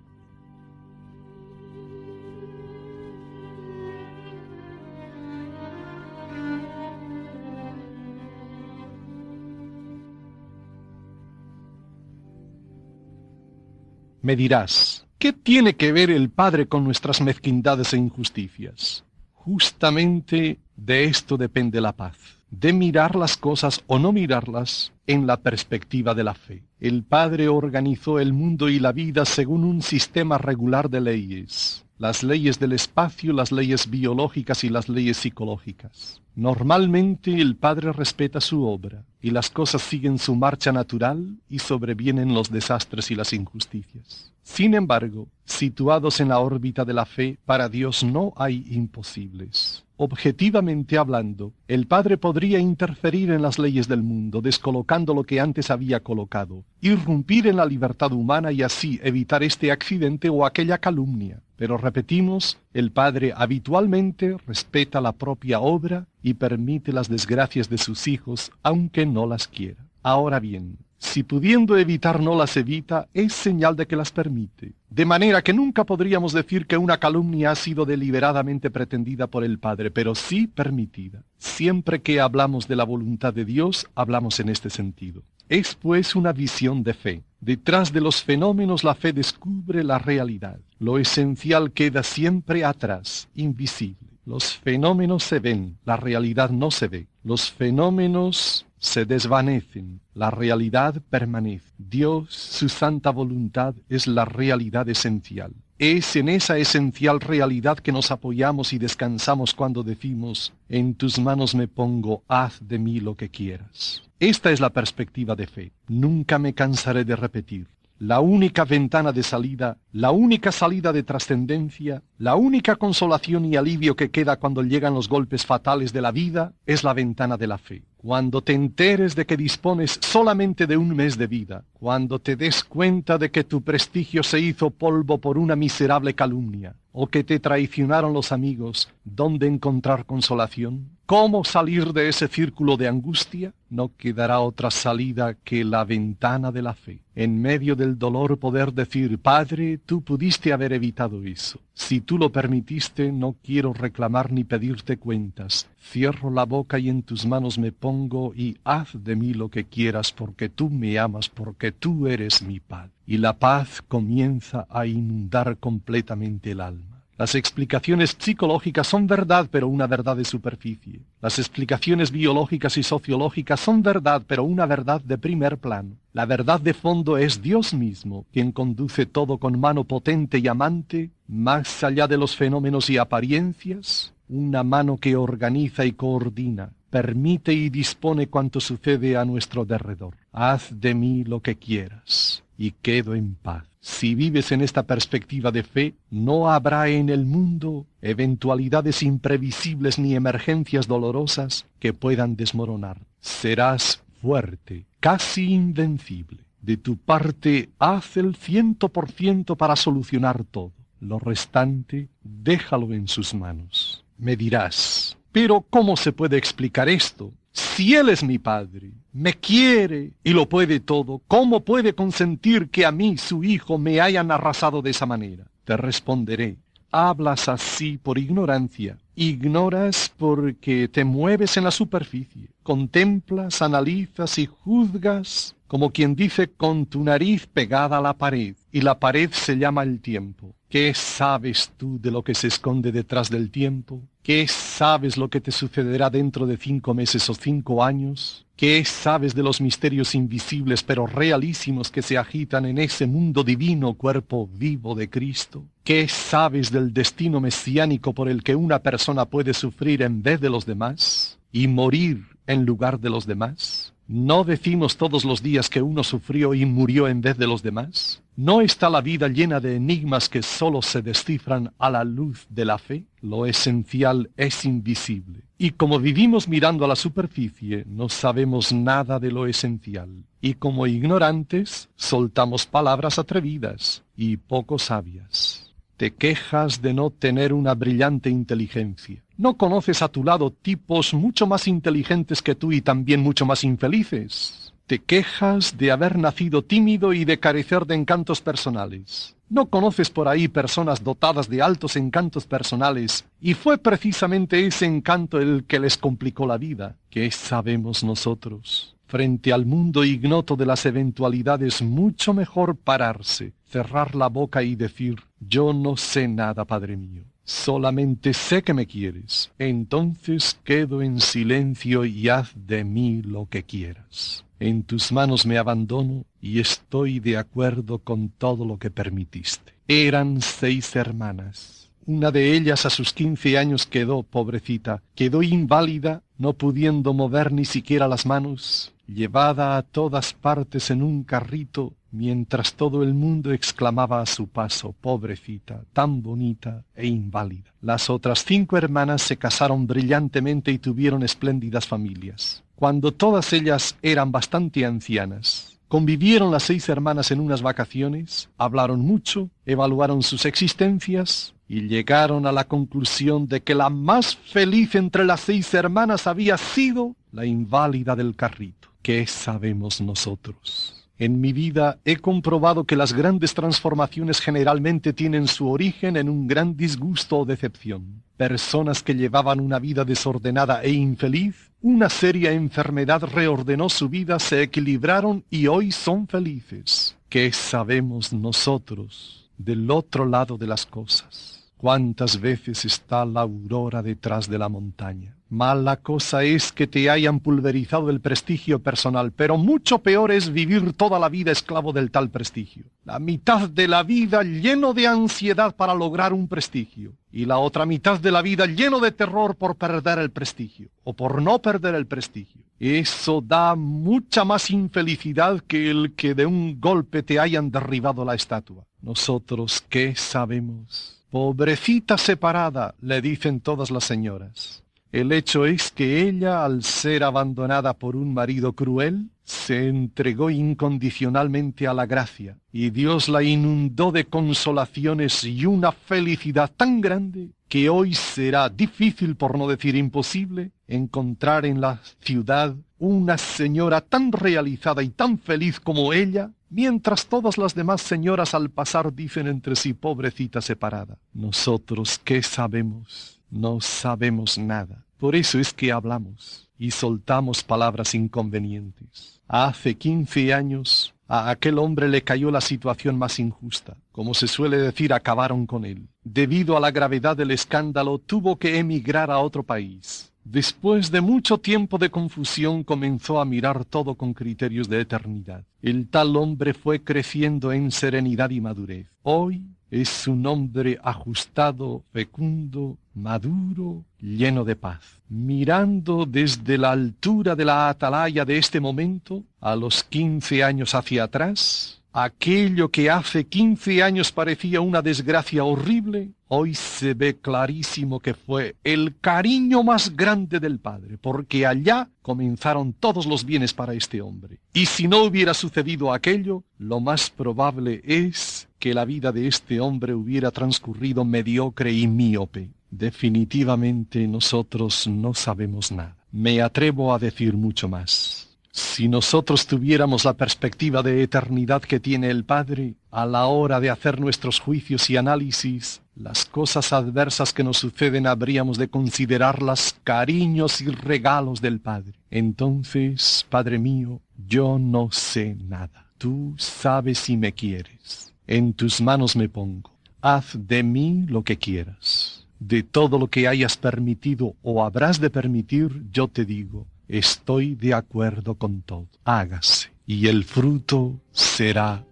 Me 14.22 14.34
dirás, 14.34 15.06
¿qué 15.18 15.32
tiene 15.32 15.76
que 15.76 15.92
ver 15.92 16.10
el 16.10 16.30
Padre 16.30 16.66
con 16.66 16.82
nuestras 16.82 17.20
mezquindades 17.20 17.92
e 17.92 17.96
injusticias? 17.96 19.04
Justamente 19.32 20.58
de 20.74 21.04
esto 21.04 21.36
depende 21.36 21.80
la 21.80 21.94
paz. 21.94 22.35
De 22.50 22.72
mirar 22.72 23.16
las 23.16 23.36
cosas 23.36 23.82
o 23.86 23.98
no 23.98 24.12
mirarlas 24.12 24.92
en 25.06 25.26
la 25.26 25.38
perspectiva 25.38 26.14
de 26.14 26.24
la 26.24 26.34
fe. 26.34 26.62
El 26.80 27.02
Padre 27.02 27.48
organizó 27.48 28.20
el 28.20 28.32
mundo 28.32 28.68
y 28.68 28.78
la 28.78 28.92
vida 28.92 29.24
según 29.24 29.64
un 29.64 29.82
sistema 29.82 30.38
regular 30.38 30.90
de 30.90 31.00
leyes 31.00 31.86
las 31.98 32.22
leyes 32.22 32.58
del 32.58 32.72
espacio, 32.72 33.32
las 33.32 33.52
leyes 33.52 33.88
biológicas 33.88 34.64
y 34.64 34.68
las 34.68 34.88
leyes 34.88 35.16
psicológicas. 35.16 36.20
Normalmente 36.34 37.34
el 37.40 37.56
Padre 37.56 37.92
respeta 37.92 38.40
su 38.40 38.64
obra 38.64 39.04
y 39.22 39.30
las 39.30 39.50
cosas 39.50 39.80
siguen 39.80 40.18
su 40.18 40.36
marcha 40.36 40.72
natural 40.72 41.38
y 41.48 41.58
sobrevienen 41.58 42.34
los 42.34 42.50
desastres 42.50 43.10
y 43.10 43.14
las 43.14 43.32
injusticias. 43.32 44.32
Sin 44.42 44.74
embargo, 44.74 45.28
situados 45.44 46.20
en 46.20 46.28
la 46.28 46.38
órbita 46.38 46.84
de 46.84 46.92
la 46.92 47.06
fe, 47.06 47.38
para 47.46 47.68
Dios 47.68 48.04
no 48.04 48.34
hay 48.36 48.66
imposibles. 48.70 49.85
Objetivamente 49.98 50.98
hablando, 50.98 51.54
el 51.68 51.86
Padre 51.86 52.18
podría 52.18 52.58
interferir 52.58 53.30
en 53.30 53.40
las 53.40 53.58
leyes 53.58 53.88
del 53.88 54.02
mundo, 54.02 54.42
descolocando 54.42 55.14
lo 55.14 55.24
que 55.24 55.40
antes 55.40 55.70
había 55.70 56.00
colocado, 56.00 56.64
irrumpir 56.82 57.46
en 57.46 57.56
la 57.56 57.64
libertad 57.64 58.12
humana 58.12 58.52
y 58.52 58.62
así 58.62 59.00
evitar 59.02 59.42
este 59.42 59.72
accidente 59.72 60.28
o 60.28 60.44
aquella 60.44 60.76
calumnia. 60.76 61.40
Pero 61.56 61.78
repetimos, 61.78 62.58
el 62.74 62.92
Padre 62.92 63.32
habitualmente 63.34 64.36
respeta 64.46 65.00
la 65.00 65.12
propia 65.12 65.60
obra 65.60 66.06
y 66.22 66.34
permite 66.34 66.92
las 66.92 67.08
desgracias 67.08 67.70
de 67.70 67.78
sus 67.78 68.06
hijos, 68.06 68.52
aunque 68.62 69.06
no 69.06 69.26
las 69.26 69.48
quiera. 69.48 69.86
Ahora 70.02 70.40
bien, 70.40 70.76
si 71.06 71.22
pudiendo 71.22 71.76
evitar 71.78 72.20
no 72.20 72.36
las 72.36 72.56
evita, 72.56 73.08
es 73.14 73.32
señal 73.32 73.76
de 73.76 73.86
que 73.86 73.96
las 73.96 74.12
permite. 74.12 74.72
De 74.90 75.04
manera 75.04 75.42
que 75.42 75.52
nunca 75.52 75.84
podríamos 75.84 76.32
decir 76.32 76.66
que 76.66 76.76
una 76.76 76.98
calumnia 76.98 77.52
ha 77.52 77.54
sido 77.54 77.84
deliberadamente 77.84 78.70
pretendida 78.70 79.26
por 79.26 79.44
el 79.44 79.58
Padre, 79.58 79.90
pero 79.90 80.14
sí 80.14 80.46
permitida. 80.46 81.22
Siempre 81.38 82.02
que 82.02 82.20
hablamos 82.20 82.68
de 82.68 82.76
la 82.76 82.84
voluntad 82.84 83.32
de 83.32 83.44
Dios, 83.44 83.86
hablamos 83.94 84.40
en 84.40 84.48
este 84.48 84.68
sentido. 84.68 85.22
Es 85.48 85.74
pues 85.74 86.16
una 86.16 86.32
visión 86.32 86.82
de 86.82 86.94
fe. 86.94 87.22
Detrás 87.40 87.92
de 87.92 88.00
los 88.00 88.22
fenómenos 88.22 88.82
la 88.82 88.94
fe 88.94 89.12
descubre 89.12 89.84
la 89.84 89.98
realidad. 89.98 90.58
Lo 90.78 90.98
esencial 90.98 91.72
queda 91.72 92.02
siempre 92.02 92.64
atrás, 92.64 93.28
invisible. 93.34 94.08
Los 94.24 94.56
fenómenos 94.56 95.22
se 95.22 95.38
ven, 95.38 95.78
la 95.84 95.96
realidad 95.96 96.50
no 96.50 96.72
se 96.72 96.88
ve. 96.88 97.06
Los 97.22 97.52
fenómenos 97.52 98.66
se 98.86 99.04
desvanecen, 99.04 100.00
la 100.14 100.30
realidad 100.30 101.02
permanece. 101.10 101.66
Dios, 101.76 102.32
su 102.32 102.68
santa 102.68 103.10
voluntad, 103.10 103.74
es 103.88 104.06
la 104.06 104.24
realidad 104.24 104.88
esencial. 104.88 105.52
Es 105.78 106.16
en 106.16 106.30
esa 106.30 106.56
esencial 106.56 107.20
realidad 107.20 107.78
que 107.78 107.92
nos 107.92 108.10
apoyamos 108.10 108.72
y 108.72 108.78
descansamos 108.78 109.52
cuando 109.52 109.82
decimos, 109.82 110.54
en 110.68 110.94
tus 110.94 111.18
manos 111.18 111.54
me 111.54 111.68
pongo, 111.68 112.22
haz 112.28 112.58
de 112.66 112.78
mí 112.78 113.00
lo 113.00 113.14
que 113.14 113.28
quieras. 113.28 114.02
Esta 114.18 114.50
es 114.50 114.60
la 114.60 114.70
perspectiva 114.70 115.36
de 115.36 115.46
fe. 115.46 115.72
Nunca 115.88 116.38
me 116.38 116.54
cansaré 116.54 117.04
de 117.04 117.16
repetir 117.16 117.66
la 117.98 118.20
única 118.20 118.64
ventana 118.64 119.12
de 119.12 119.22
salida, 119.22 119.78
la 119.92 120.10
única 120.10 120.52
salida 120.52 120.92
de 120.92 121.02
trascendencia, 121.02 122.02
la 122.18 122.36
única 122.36 122.76
consolación 122.76 123.46
y 123.46 123.56
alivio 123.56 123.96
que 123.96 124.10
queda 124.10 124.36
cuando 124.36 124.62
llegan 124.62 124.94
los 124.94 125.08
golpes 125.08 125.46
fatales 125.46 125.92
de 125.92 126.02
la 126.02 126.12
vida 126.12 126.52
es 126.66 126.84
la 126.84 126.92
ventana 126.92 127.36
de 127.36 127.46
la 127.46 127.58
fe. 127.58 127.82
Cuando 128.06 128.40
te 128.40 128.52
enteres 128.52 129.16
de 129.16 129.26
que 129.26 129.36
dispones 129.36 129.98
solamente 130.00 130.68
de 130.68 130.76
un 130.76 130.94
mes 130.94 131.18
de 131.18 131.26
vida, 131.26 131.64
cuando 131.72 132.20
te 132.20 132.36
des 132.36 132.62
cuenta 132.62 133.18
de 133.18 133.32
que 133.32 133.42
tu 133.42 133.62
prestigio 133.62 134.22
se 134.22 134.38
hizo 134.38 134.70
polvo 134.70 135.18
por 135.18 135.36
una 135.36 135.56
miserable 135.56 136.14
calumnia, 136.14 136.76
o 136.92 137.08
que 137.08 137.24
te 137.24 137.40
traicionaron 137.40 138.12
los 138.12 138.30
amigos, 138.30 138.88
¿dónde 139.04 139.48
encontrar 139.48 140.06
consolación? 140.06 140.96
¿Cómo 141.04 141.44
salir 141.44 141.92
de 141.92 142.08
ese 142.08 142.26
círculo 142.26 142.76
de 142.76 142.88
angustia? 142.88 143.52
No 143.70 143.92
quedará 143.96 144.40
otra 144.40 144.70
salida 144.70 145.34
que 145.34 145.64
la 145.64 145.84
ventana 145.84 146.50
de 146.50 146.62
la 146.62 146.74
fe. 146.74 147.00
En 147.14 147.40
medio 147.40 147.76
del 147.76 147.98
dolor 147.98 148.38
poder 148.38 148.72
decir, 148.72 149.18
Padre, 149.18 149.78
tú 149.78 150.00
pudiste 150.02 150.52
haber 150.52 150.72
evitado 150.72 151.22
eso. 151.22 151.60
Si 151.74 152.00
tú 152.00 152.18
lo 152.18 152.32
permitiste, 152.32 153.12
no 153.12 153.36
quiero 153.42 153.72
reclamar 153.72 154.32
ni 154.32 154.44
pedirte 154.44 154.96
cuentas. 154.96 155.68
Cierro 155.80 156.30
la 156.30 156.44
boca 156.44 156.78
y 156.78 156.88
en 156.88 157.02
tus 157.02 157.24
manos 157.24 157.58
me 157.58 157.70
pongo 157.70 157.95
y 158.34 158.58
haz 158.64 158.90
de 158.92 159.16
mí 159.16 159.32
lo 159.32 159.48
que 159.48 159.64
quieras 159.64 160.12
porque 160.12 160.48
tú 160.48 160.68
me 160.68 160.98
amas, 160.98 161.28
porque 161.28 161.72
tú 161.72 162.06
eres 162.06 162.42
mi 162.42 162.60
Padre. 162.60 162.90
Y 163.06 163.18
la 163.18 163.32
paz 163.32 163.82
comienza 163.82 164.66
a 164.68 164.86
inundar 164.86 165.56
completamente 165.56 166.50
el 166.50 166.60
alma. 166.60 167.02
Las 167.18 167.34
explicaciones 167.34 168.14
psicológicas 168.18 168.86
son 168.86 169.06
verdad, 169.06 169.48
pero 169.50 169.68
una 169.68 169.86
verdad 169.86 170.16
de 170.16 170.26
superficie. 170.26 171.00
Las 171.22 171.38
explicaciones 171.38 172.10
biológicas 172.10 172.76
y 172.76 172.82
sociológicas 172.82 173.58
son 173.58 173.82
verdad, 173.82 174.22
pero 174.26 174.44
una 174.44 174.66
verdad 174.66 175.00
de 175.00 175.16
primer 175.16 175.56
plano. 175.56 175.96
La 176.12 176.26
verdad 176.26 176.60
de 176.60 176.74
fondo 176.74 177.16
es 177.16 177.40
Dios 177.40 177.72
mismo, 177.72 178.26
quien 178.32 178.52
conduce 178.52 179.06
todo 179.06 179.38
con 179.38 179.58
mano 179.58 179.84
potente 179.84 180.38
y 180.38 180.46
amante, 180.46 181.10
más 181.26 181.82
allá 181.82 182.06
de 182.06 182.18
los 182.18 182.36
fenómenos 182.36 182.90
y 182.90 182.98
apariencias, 182.98 184.12
una 184.28 184.62
mano 184.62 184.98
que 184.98 185.16
organiza 185.16 185.86
y 185.86 185.92
coordina, 185.92 186.72
permite 186.96 187.52
y 187.52 187.68
dispone 187.68 188.28
cuanto 188.28 188.58
sucede 188.58 189.18
a 189.18 189.24
nuestro 189.26 189.66
derredor. 189.66 190.16
Haz 190.32 190.70
de 190.80 190.94
mí 190.94 191.24
lo 191.24 191.40
que 191.40 191.56
quieras, 191.56 192.42
y 192.56 192.70
quedo 192.70 193.14
en 193.14 193.34
paz. 193.34 193.64
Si 193.80 194.14
vives 194.14 194.50
en 194.50 194.62
esta 194.62 194.84
perspectiva 194.84 195.50
de 195.50 195.62
fe, 195.62 195.94
no 196.08 196.50
habrá 196.50 196.88
en 196.88 197.10
el 197.10 197.26
mundo 197.26 197.84
eventualidades 198.00 199.02
imprevisibles 199.02 199.98
ni 199.98 200.14
emergencias 200.14 200.86
dolorosas 200.86 201.66
que 201.80 201.92
puedan 201.92 202.34
desmoronar. 202.34 202.96
Serás 203.20 204.02
fuerte, 204.22 204.86
casi 204.98 205.52
invencible. 205.52 206.44
De 206.62 206.78
tu 206.78 206.96
parte, 206.96 207.68
haz 207.78 208.16
el 208.16 208.36
ciento 208.36 208.88
por 208.88 209.10
ciento 209.10 209.54
para 209.54 209.76
solucionar 209.76 210.44
todo. 210.44 210.72
Lo 211.00 211.18
restante, 211.18 212.08
déjalo 212.22 212.94
en 212.94 213.06
sus 213.06 213.34
manos. 213.34 214.02
Me 214.16 214.34
dirás, 214.34 215.18
pero 215.36 215.60
¿cómo 215.68 215.98
se 215.98 216.12
puede 216.12 216.38
explicar 216.38 216.88
esto? 216.88 217.30
Si 217.52 217.94
Él 217.94 218.08
es 218.08 218.24
mi 218.24 218.38
Padre, 218.38 218.92
me 219.12 219.34
quiere 219.34 220.12
y 220.24 220.30
lo 220.30 220.48
puede 220.48 220.80
todo, 220.80 221.20
¿cómo 221.28 221.60
puede 221.60 221.92
consentir 221.94 222.70
que 222.70 222.86
a 222.86 222.90
mí, 222.90 223.18
su 223.18 223.44
Hijo, 223.44 223.76
me 223.76 224.00
hayan 224.00 224.30
arrasado 224.30 224.80
de 224.80 224.92
esa 224.92 225.04
manera? 225.04 225.44
Te 225.66 225.76
responderé, 225.76 226.56
hablas 226.90 227.50
así 227.50 227.98
por 227.98 228.16
ignorancia, 228.16 228.96
ignoras 229.14 230.10
porque 230.16 230.88
te 230.88 231.04
mueves 231.04 231.58
en 231.58 231.64
la 231.64 231.70
superficie, 231.70 232.48
contemplas, 232.62 233.60
analizas 233.60 234.38
y 234.38 234.46
juzgas 234.46 235.54
como 235.66 235.90
quien 235.90 236.16
dice 236.16 236.48
con 236.48 236.86
tu 236.86 237.04
nariz 237.04 237.46
pegada 237.46 237.98
a 237.98 238.00
la 238.00 238.14
pared, 238.14 238.56
y 238.72 238.80
la 238.80 238.98
pared 238.98 239.30
se 239.32 239.58
llama 239.58 239.82
el 239.82 240.00
tiempo. 240.00 240.54
¿Qué 240.68 240.94
sabes 240.94 241.70
tú 241.76 242.00
de 242.00 242.10
lo 242.10 242.24
que 242.24 242.34
se 242.34 242.48
esconde 242.48 242.90
detrás 242.90 243.30
del 243.30 243.50
tiempo? 243.52 244.02
¿Qué 244.24 244.48
sabes 244.48 245.16
lo 245.16 245.28
que 245.28 245.40
te 245.40 245.52
sucederá 245.52 246.10
dentro 246.10 246.44
de 246.44 246.56
cinco 246.56 246.92
meses 246.92 247.30
o 247.30 247.34
cinco 247.34 247.84
años? 247.84 248.44
¿Qué 248.56 248.84
sabes 248.84 249.32
de 249.36 249.44
los 249.44 249.60
misterios 249.60 250.16
invisibles 250.16 250.82
pero 250.82 251.06
realísimos 251.06 251.92
que 251.92 252.02
se 252.02 252.18
agitan 252.18 252.64
en 252.64 252.78
ese 252.78 253.06
mundo 253.06 253.44
divino 253.44 253.94
cuerpo 253.94 254.48
vivo 254.52 254.96
de 254.96 255.08
Cristo? 255.08 255.64
¿Qué 255.84 256.08
sabes 256.08 256.72
del 256.72 256.92
destino 256.92 257.40
mesiánico 257.40 258.12
por 258.12 258.28
el 258.28 258.42
que 258.42 258.56
una 258.56 258.80
persona 258.80 259.24
puede 259.26 259.54
sufrir 259.54 260.02
en 260.02 260.20
vez 260.20 260.40
de 260.40 260.50
los 260.50 260.66
demás 260.66 261.38
y 261.52 261.68
morir 261.68 262.24
en 262.48 262.66
lugar 262.66 262.98
de 262.98 263.10
los 263.10 263.24
demás? 263.24 263.85
¿No 264.08 264.44
decimos 264.44 264.96
todos 264.96 265.24
los 265.24 265.42
días 265.42 265.68
que 265.68 265.82
uno 265.82 266.04
sufrió 266.04 266.54
y 266.54 266.64
murió 266.64 267.08
en 267.08 267.20
vez 267.20 267.36
de 267.38 267.48
los 267.48 267.64
demás? 267.64 268.22
¿No 268.36 268.60
está 268.60 268.88
la 268.88 269.00
vida 269.00 269.26
llena 269.26 269.58
de 269.58 269.74
enigmas 269.74 270.28
que 270.28 270.42
sólo 270.42 270.80
se 270.80 271.02
descifran 271.02 271.72
a 271.76 271.90
la 271.90 272.04
luz 272.04 272.46
de 272.48 272.64
la 272.64 272.78
fe? 272.78 273.06
Lo 273.20 273.46
esencial 273.46 274.30
es 274.36 274.64
invisible. 274.64 275.40
Y 275.58 275.70
como 275.70 275.98
vivimos 275.98 276.46
mirando 276.46 276.84
a 276.84 276.88
la 276.88 276.94
superficie, 276.94 277.84
no 277.88 278.08
sabemos 278.08 278.72
nada 278.72 279.18
de 279.18 279.32
lo 279.32 279.48
esencial. 279.48 280.08
Y 280.40 280.54
como 280.54 280.86
ignorantes, 280.86 281.88
soltamos 281.96 282.64
palabras 282.64 283.18
atrevidas 283.18 284.04
y 284.16 284.36
poco 284.36 284.78
sabias. 284.78 285.74
Te 285.96 286.14
quejas 286.14 286.80
de 286.80 286.94
no 286.94 287.10
tener 287.10 287.52
una 287.52 287.74
brillante 287.74 288.30
inteligencia. 288.30 289.24
¿No 289.38 289.58
conoces 289.58 290.00
a 290.00 290.08
tu 290.08 290.24
lado 290.24 290.50
tipos 290.50 291.12
mucho 291.12 291.46
más 291.46 291.68
inteligentes 291.68 292.40
que 292.40 292.54
tú 292.54 292.72
y 292.72 292.80
también 292.80 293.20
mucho 293.20 293.44
más 293.44 293.64
infelices? 293.64 294.72
Te 294.86 295.00
quejas 295.00 295.76
de 295.76 295.90
haber 295.90 296.16
nacido 296.16 296.64
tímido 296.64 297.12
y 297.12 297.26
de 297.26 297.38
carecer 297.38 297.84
de 297.84 297.96
encantos 297.96 298.40
personales. 298.40 299.36
¿No 299.50 299.66
conoces 299.66 300.08
por 300.08 300.26
ahí 300.26 300.48
personas 300.48 301.04
dotadas 301.04 301.50
de 301.50 301.60
altos 301.60 301.96
encantos 301.96 302.46
personales 302.46 303.26
y 303.38 303.52
fue 303.52 303.76
precisamente 303.76 304.66
ese 304.66 304.86
encanto 304.86 305.38
el 305.38 305.64
que 305.64 305.80
les 305.80 305.98
complicó 305.98 306.46
la 306.46 306.56
vida? 306.56 306.96
¿Qué 307.10 307.30
sabemos 307.30 308.02
nosotros? 308.04 308.96
Frente 309.06 309.52
al 309.52 309.66
mundo 309.66 310.02
ignoto 310.02 310.56
de 310.56 310.64
las 310.64 310.86
eventualidades, 310.86 311.82
mucho 311.82 312.32
mejor 312.32 312.74
pararse, 312.74 313.52
cerrar 313.68 314.14
la 314.14 314.28
boca 314.28 314.62
y 314.62 314.76
decir, 314.76 315.16
yo 315.40 315.74
no 315.74 315.98
sé 315.98 316.26
nada, 316.26 316.64
Padre 316.64 316.96
mío. 316.96 317.22
Solamente 317.46 318.34
sé 318.34 318.64
que 318.64 318.74
me 318.74 318.86
quieres. 318.86 319.52
Entonces 319.56 320.58
quedo 320.64 321.00
en 321.00 321.20
silencio 321.20 322.04
y 322.04 322.28
haz 322.28 322.52
de 322.54 322.82
mí 322.82 323.22
lo 323.22 323.46
que 323.48 323.62
quieras. 323.62 324.44
En 324.58 324.82
tus 324.82 325.12
manos 325.12 325.46
me 325.46 325.56
abandono 325.56 326.24
y 326.42 326.58
estoy 326.58 327.20
de 327.20 327.36
acuerdo 327.36 328.00
con 328.00 328.30
todo 328.30 328.64
lo 328.64 328.78
que 328.78 328.90
permitiste. 328.90 329.74
Eran 329.86 330.40
seis 330.42 330.96
hermanas. 330.96 331.88
Una 332.04 332.32
de 332.32 332.56
ellas 332.56 332.84
a 332.84 332.90
sus 332.90 333.12
quince 333.12 333.56
años 333.58 333.86
quedó, 333.86 334.24
pobrecita, 334.24 335.02
quedó 335.14 335.42
inválida, 335.42 336.22
no 336.38 336.52
pudiendo 336.52 337.14
mover 337.14 337.52
ni 337.52 337.64
siquiera 337.64 338.08
las 338.08 338.26
manos, 338.26 338.92
llevada 339.06 339.76
a 339.76 339.82
todas 339.82 340.32
partes 340.32 340.90
en 340.90 341.02
un 341.02 341.22
carrito, 341.22 341.94
mientras 342.16 342.74
todo 342.74 343.02
el 343.02 343.14
mundo 343.14 343.52
exclamaba 343.52 344.20
a 344.20 344.26
su 344.26 344.48
paso, 344.48 344.94
pobrecita, 345.00 345.82
tan 345.92 346.22
bonita 346.22 346.82
e 346.94 347.06
inválida. 347.06 347.70
Las 347.82 348.08
otras 348.08 348.44
cinco 348.44 348.76
hermanas 348.76 349.22
se 349.22 349.36
casaron 349.36 349.86
brillantemente 349.86 350.72
y 350.72 350.78
tuvieron 350.78 351.22
espléndidas 351.22 351.86
familias. 351.86 352.64
Cuando 352.74 353.12
todas 353.12 353.52
ellas 353.52 353.96
eran 354.02 354.32
bastante 354.32 354.84
ancianas, 354.84 355.78
convivieron 355.88 356.50
las 356.50 356.64
seis 356.64 356.88
hermanas 356.88 357.30
en 357.30 357.40
unas 357.40 357.62
vacaciones, 357.62 358.48
hablaron 358.56 359.00
mucho, 359.00 359.50
evaluaron 359.64 360.22
sus 360.22 360.46
existencias, 360.46 361.54
y 361.68 361.88
llegaron 361.88 362.46
a 362.46 362.52
la 362.52 362.64
conclusión 362.64 363.48
de 363.48 363.62
que 363.62 363.74
la 363.74 363.90
más 363.90 364.36
feliz 364.36 364.94
entre 364.94 365.24
las 365.24 365.40
seis 365.40 365.72
hermanas 365.74 366.26
había 366.26 366.56
sido 366.56 367.16
la 367.32 367.44
inválida 367.44 368.14
del 368.14 368.36
carrito. 368.36 368.88
¿Qué 369.02 369.26
sabemos 369.26 370.00
nosotros? 370.00 370.95
En 371.18 371.40
mi 371.40 371.54
vida 371.54 371.98
he 372.04 372.16
comprobado 372.16 372.84
que 372.84 372.94
las 372.94 373.14
grandes 373.14 373.54
transformaciones 373.54 374.40
generalmente 374.40 375.14
tienen 375.14 375.48
su 375.48 375.70
origen 375.70 376.16
en 376.18 376.28
un 376.28 376.46
gran 376.46 376.76
disgusto 376.76 377.38
o 377.38 377.44
decepción. 377.46 378.22
Personas 378.36 379.02
que 379.02 379.14
llevaban 379.14 379.60
una 379.60 379.78
vida 379.78 380.04
desordenada 380.04 380.82
e 380.82 380.90
infeliz, 380.90 381.70
una 381.80 382.10
seria 382.10 382.52
enfermedad 382.52 383.22
reordenó 383.22 383.88
su 383.88 384.10
vida, 384.10 384.38
se 384.38 384.62
equilibraron 384.62 385.42
y 385.48 385.68
hoy 385.68 385.90
son 385.90 386.28
felices. 386.28 387.16
¿Qué 387.30 387.50
sabemos 387.50 388.34
nosotros 388.34 389.50
del 389.56 389.90
otro 389.90 390.26
lado 390.26 390.58
de 390.58 390.66
las 390.66 390.84
cosas? 390.84 391.64
¿Cuántas 391.78 392.38
veces 392.38 392.84
está 392.84 393.24
la 393.24 393.40
aurora 393.40 394.02
detrás 394.02 394.50
de 394.50 394.58
la 394.58 394.68
montaña? 394.68 395.35
Mala 395.48 395.98
cosa 395.98 396.42
es 396.42 396.72
que 396.72 396.88
te 396.88 397.08
hayan 397.08 397.38
pulverizado 397.38 398.10
el 398.10 398.20
prestigio 398.20 398.80
personal, 398.80 399.30
pero 399.30 399.56
mucho 399.56 399.98
peor 399.98 400.32
es 400.32 400.52
vivir 400.52 400.92
toda 400.92 401.20
la 401.20 401.28
vida 401.28 401.52
esclavo 401.52 401.92
del 401.92 402.10
tal 402.10 402.30
prestigio. 402.30 402.84
La 403.04 403.20
mitad 403.20 403.68
de 403.68 403.86
la 403.86 404.02
vida 404.02 404.42
lleno 404.42 404.92
de 404.92 405.06
ansiedad 405.06 405.76
para 405.76 405.94
lograr 405.94 406.32
un 406.32 406.48
prestigio 406.48 407.12
y 407.30 407.44
la 407.44 407.58
otra 407.58 407.86
mitad 407.86 408.18
de 408.18 408.32
la 408.32 408.42
vida 408.42 408.66
lleno 408.66 408.98
de 408.98 409.12
terror 409.12 409.54
por 409.54 409.76
perder 409.76 410.18
el 410.18 410.30
prestigio 410.30 410.88
o 411.04 411.12
por 411.12 411.40
no 411.40 411.60
perder 411.60 411.94
el 411.94 412.06
prestigio. 412.06 412.62
Eso 412.80 413.40
da 413.40 413.76
mucha 413.76 414.44
más 414.44 414.68
infelicidad 414.70 415.60
que 415.60 415.90
el 415.90 416.14
que 416.14 416.34
de 416.34 416.44
un 416.44 416.80
golpe 416.80 417.22
te 417.22 417.38
hayan 417.38 417.70
derribado 417.70 418.24
la 418.24 418.34
estatua. 418.34 418.84
Nosotros, 419.00 419.84
¿qué 419.88 420.16
sabemos? 420.16 421.22
Pobrecita 421.30 422.18
separada, 422.18 422.96
le 423.00 423.20
dicen 423.20 423.60
todas 423.60 423.92
las 423.92 424.02
señoras. 424.02 424.82
El 425.16 425.32
hecho 425.32 425.64
es 425.64 425.92
que 425.92 426.28
ella, 426.28 426.62
al 426.62 426.82
ser 426.82 427.24
abandonada 427.24 427.94
por 427.94 428.16
un 428.16 428.34
marido 428.34 428.74
cruel, 428.74 429.30
se 429.44 429.88
entregó 429.88 430.50
incondicionalmente 430.50 431.86
a 431.86 431.94
la 431.94 432.04
gracia, 432.04 432.58
y 432.70 432.90
Dios 432.90 433.30
la 433.30 433.42
inundó 433.42 434.12
de 434.12 434.26
consolaciones 434.26 435.42
y 435.44 435.64
una 435.64 435.92
felicidad 435.92 436.70
tan 436.76 437.00
grande 437.00 437.52
que 437.66 437.88
hoy 437.88 438.12
será 438.12 438.68
difícil, 438.68 439.36
por 439.36 439.56
no 439.56 439.66
decir 439.66 439.96
imposible, 439.96 440.72
encontrar 440.86 441.64
en 441.64 441.80
la 441.80 442.02
ciudad 442.20 442.76
una 442.98 443.38
señora 443.38 444.02
tan 444.02 444.32
realizada 444.32 445.02
y 445.02 445.08
tan 445.08 445.38
feliz 445.38 445.80
como 445.80 446.12
ella, 446.12 446.50
mientras 446.68 447.26
todas 447.26 447.56
las 447.56 447.74
demás 447.74 448.02
señoras 448.02 448.52
al 448.52 448.68
pasar 448.68 449.14
dicen 449.14 449.46
entre 449.46 449.76
sí 449.76 449.94
pobrecita 449.94 450.60
separada. 450.60 451.16
Nosotros, 451.32 452.20
¿qué 452.22 452.42
sabemos? 452.42 453.40
No 453.48 453.80
sabemos 453.80 454.58
nada. 454.58 455.05
Por 455.18 455.34
eso 455.34 455.58
es 455.58 455.72
que 455.72 455.92
hablamos 455.92 456.68
y 456.78 456.90
soltamos 456.90 457.62
palabras 457.62 458.14
inconvenientes. 458.14 459.40
Hace 459.48 459.94
quince 459.94 460.52
años 460.52 461.14
a 461.28 461.50
aquel 461.50 461.78
hombre 461.78 462.08
le 462.08 462.22
cayó 462.22 462.50
la 462.50 462.60
situación 462.60 463.16
más 463.18 463.38
injusta. 463.38 463.96
Como 464.12 464.34
se 464.34 464.46
suele 464.46 464.76
decir, 464.76 465.12
acabaron 465.12 465.66
con 465.66 465.84
él. 465.84 466.06
Debido 466.22 466.76
a 466.76 466.80
la 466.80 466.90
gravedad 466.90 467.36
del 467.36 467.50
escándalo, 467.50 468.18
tuvo 468.18 468.56
que 468.56 468.78
emigrar 468.78 469.30
a 469.30 469.38
otro 469.38 469.62
país. 469.62 470.32
Después 470.44 471.10
de 471.10 471.20
mucho 471.20 471.58
tiempo 471.58 471.98
de 471.98 472.10
confusión 472.10 472.84
comenzó 472.84 473.40
a 473.40 473.44
mirar 473.44 473.84
todo 473.84 474.14
con 474.14 474.32
criterios 474.32 474.88
de 474.88 475.00
eternidad. 475.00 475.64
El 475.82 476.08
tal 476.08 476.36
hombre 476.36 476.72
fue 476.72 477.02
creciendo 477.02 477.72
en 477.72 477.90
serenidad 477.90 478.50
y 478.50 478.60
madurez. 478.60 479.08
Hoy 479.22 479.64
es 479.90 480.26
un 480.26 480.46
hombre 480.46 480.98
ajustado, 481.02 482.02
fecundo, 482.12 482.98
maduro, 483.14 484.04
lleno 484.20 484.64
de 484.64 484.76
paz. 484.76 485.20
Mirando 485.28 486.26
desde 486.26 486.78
la 486.78 486.92
altura 486.92 487.54
de 487.54 487.64
la 487.64 487.88
atalaya 487.88 488.44
de 488.44 488.58
este 488.58 488.80
momento, 488.80 489.44
a 489.60 489.76
los 489.76 490.04
quince 490.04 490.62
años 490.62 490.94
hacia 490.94 491.24
atrás, 491.24 492.02
aquello 492.12 492.88
que 492.88 493.10
hace 493.10 493.46
quince 493.46 494.02
años 494.02 494.32
parecía 494.32 494.80
una 494.80 495.02
desgracia 495.02 495.64
horrible, 495.64 496.30
Hoy 496.48 496.74
se 496.74 497.14
ve 497.14 497.34
clarísimo 497.34 498.20
que 498.20 498.32
fue 498.32 498.76
el 498.84 499.16
cariño 499.20 499.82
más 499.82 500.14
grande 500.14 500.60
del 500.60 500.78
Padre, 500.78 501.18
porque 501.18 501.66
allá 501.66 502.08
comenzaron 502.22 502.92
todos 502.92 503.26
los 503.26 503.44
bienes 503.44 503.74
para 503.74 503.94
este 503.94 504.20
hombre. 504.20 504.60
Y 504.72 504.86
si 504.86 505.08
no 505.08 505.24
hubiera 505.24 505.54
sucedido 505.54 506.12
aquello, 506.12 506.62
lo 506.78 507.00
más 507.00 507.30
probable 507.30 508.00
es 508.04 508.65
que 508.78 508.94
la 508.94 509.04
vida 509.04 509.32
de 509.32 509.48
este 509.48 509.80
hombre 509.80 510.14
hubiera 510.14 510.50
transcurrido 510.50 511.24
mediocre 511.24 511.92
y 511.92 512.06
míope. 512.06 512.70
Definitivamente 512.90 514.26
nosotros 514.26 515.06
no 515.06 515.34
sabemos 515.34 515.92
nada. 515.92 516.16
Me 516.32 516.60
atrevo 516.60 517.14
a 517.14 517.18
decir 517.18 517.54
mucho 517.54 517.88
más. 517.88 518.46
Si 518.76 519.08
nosotros 519.08 519.66
tuviéramos 519.66 520.26
la 520.26 520.34
perspectiva 520.34 521.02
de 521.02 521.22
eternidad 521.22 521.80
que 521.80 521.98
tiene 521.98 522.28
el 522.28 522.44
Padre, 522.44 522.94
a 523.10 523.24
la 523.24 523.46
hora 523.46 523.80
de 523.80 523.88
hacer 523.88 524.20
nuestros 524.20 524.60
juicios 524.60 525.08
y 525.08 525.16
análisis, 525.16 526.02
las 526.14 526.44
cosas 526.44 526.92
adversas 526.92 527.54
que 527.54 527.64
nos 527.64 527.78
suceden 527.78 528.26
habríamos 528.26 528.76
de 528.76 528.88
considerarlas 528.88 529.96
cariños 530.04 530.82
y 530.82 530.86
regalos 530.88 531.62
del 531.62 531.80
Padre. 531.80 532.12
Entonces, 532.30 533.46
Padre 533.48 533.78
mío, 533.78 534.20
yo 534.46 534.78
no 534.78 535.10
sé 535.10 535.56
nada. 535.58 536.06
Tú 536.18 536.54
sabes 536.58 537.18
si 537.18 537.38
me 537.38 537.52
quieres. 537.52 538.25
En 538.48 538.74
tus 538.74 539.00
manos 539.00 539.34
me 539.34 539.48
pongo. 539.48 539.90
Haz 540.20 540.56
de 540.56 540.82
mí 540.82 541.24
lo 541.28 541.42
que 541.42 541.56
quieras. 541.56 542.46
De 542.60 542.82
todo 542.82 543.18
lo 543.18 543.26
que 543.26 543.48
hayas 543.48 543.76
permitido 543.76 544.54
o 544.62 544.84
habrás 544.84 545.20
de 545.20 545.30
permitir, 545.30 546.04
yo 546.12 546.28
te 546.28 546.44
digo, 546.44 546.86
estoy 547.08 547.74
de 547.74 547.92
acuerdo 547.94 548.54
con 548.54 548.82
todo. 548.82 549.08
Hágase, 549.24 549.90
y 550.06 550.28
el 550.28 550.44
fruto 550.44 551.20
será 551.32 552.04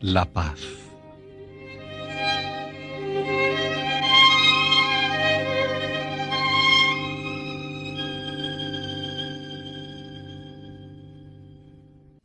la 0.00 0.24
paz. 0.24 0.58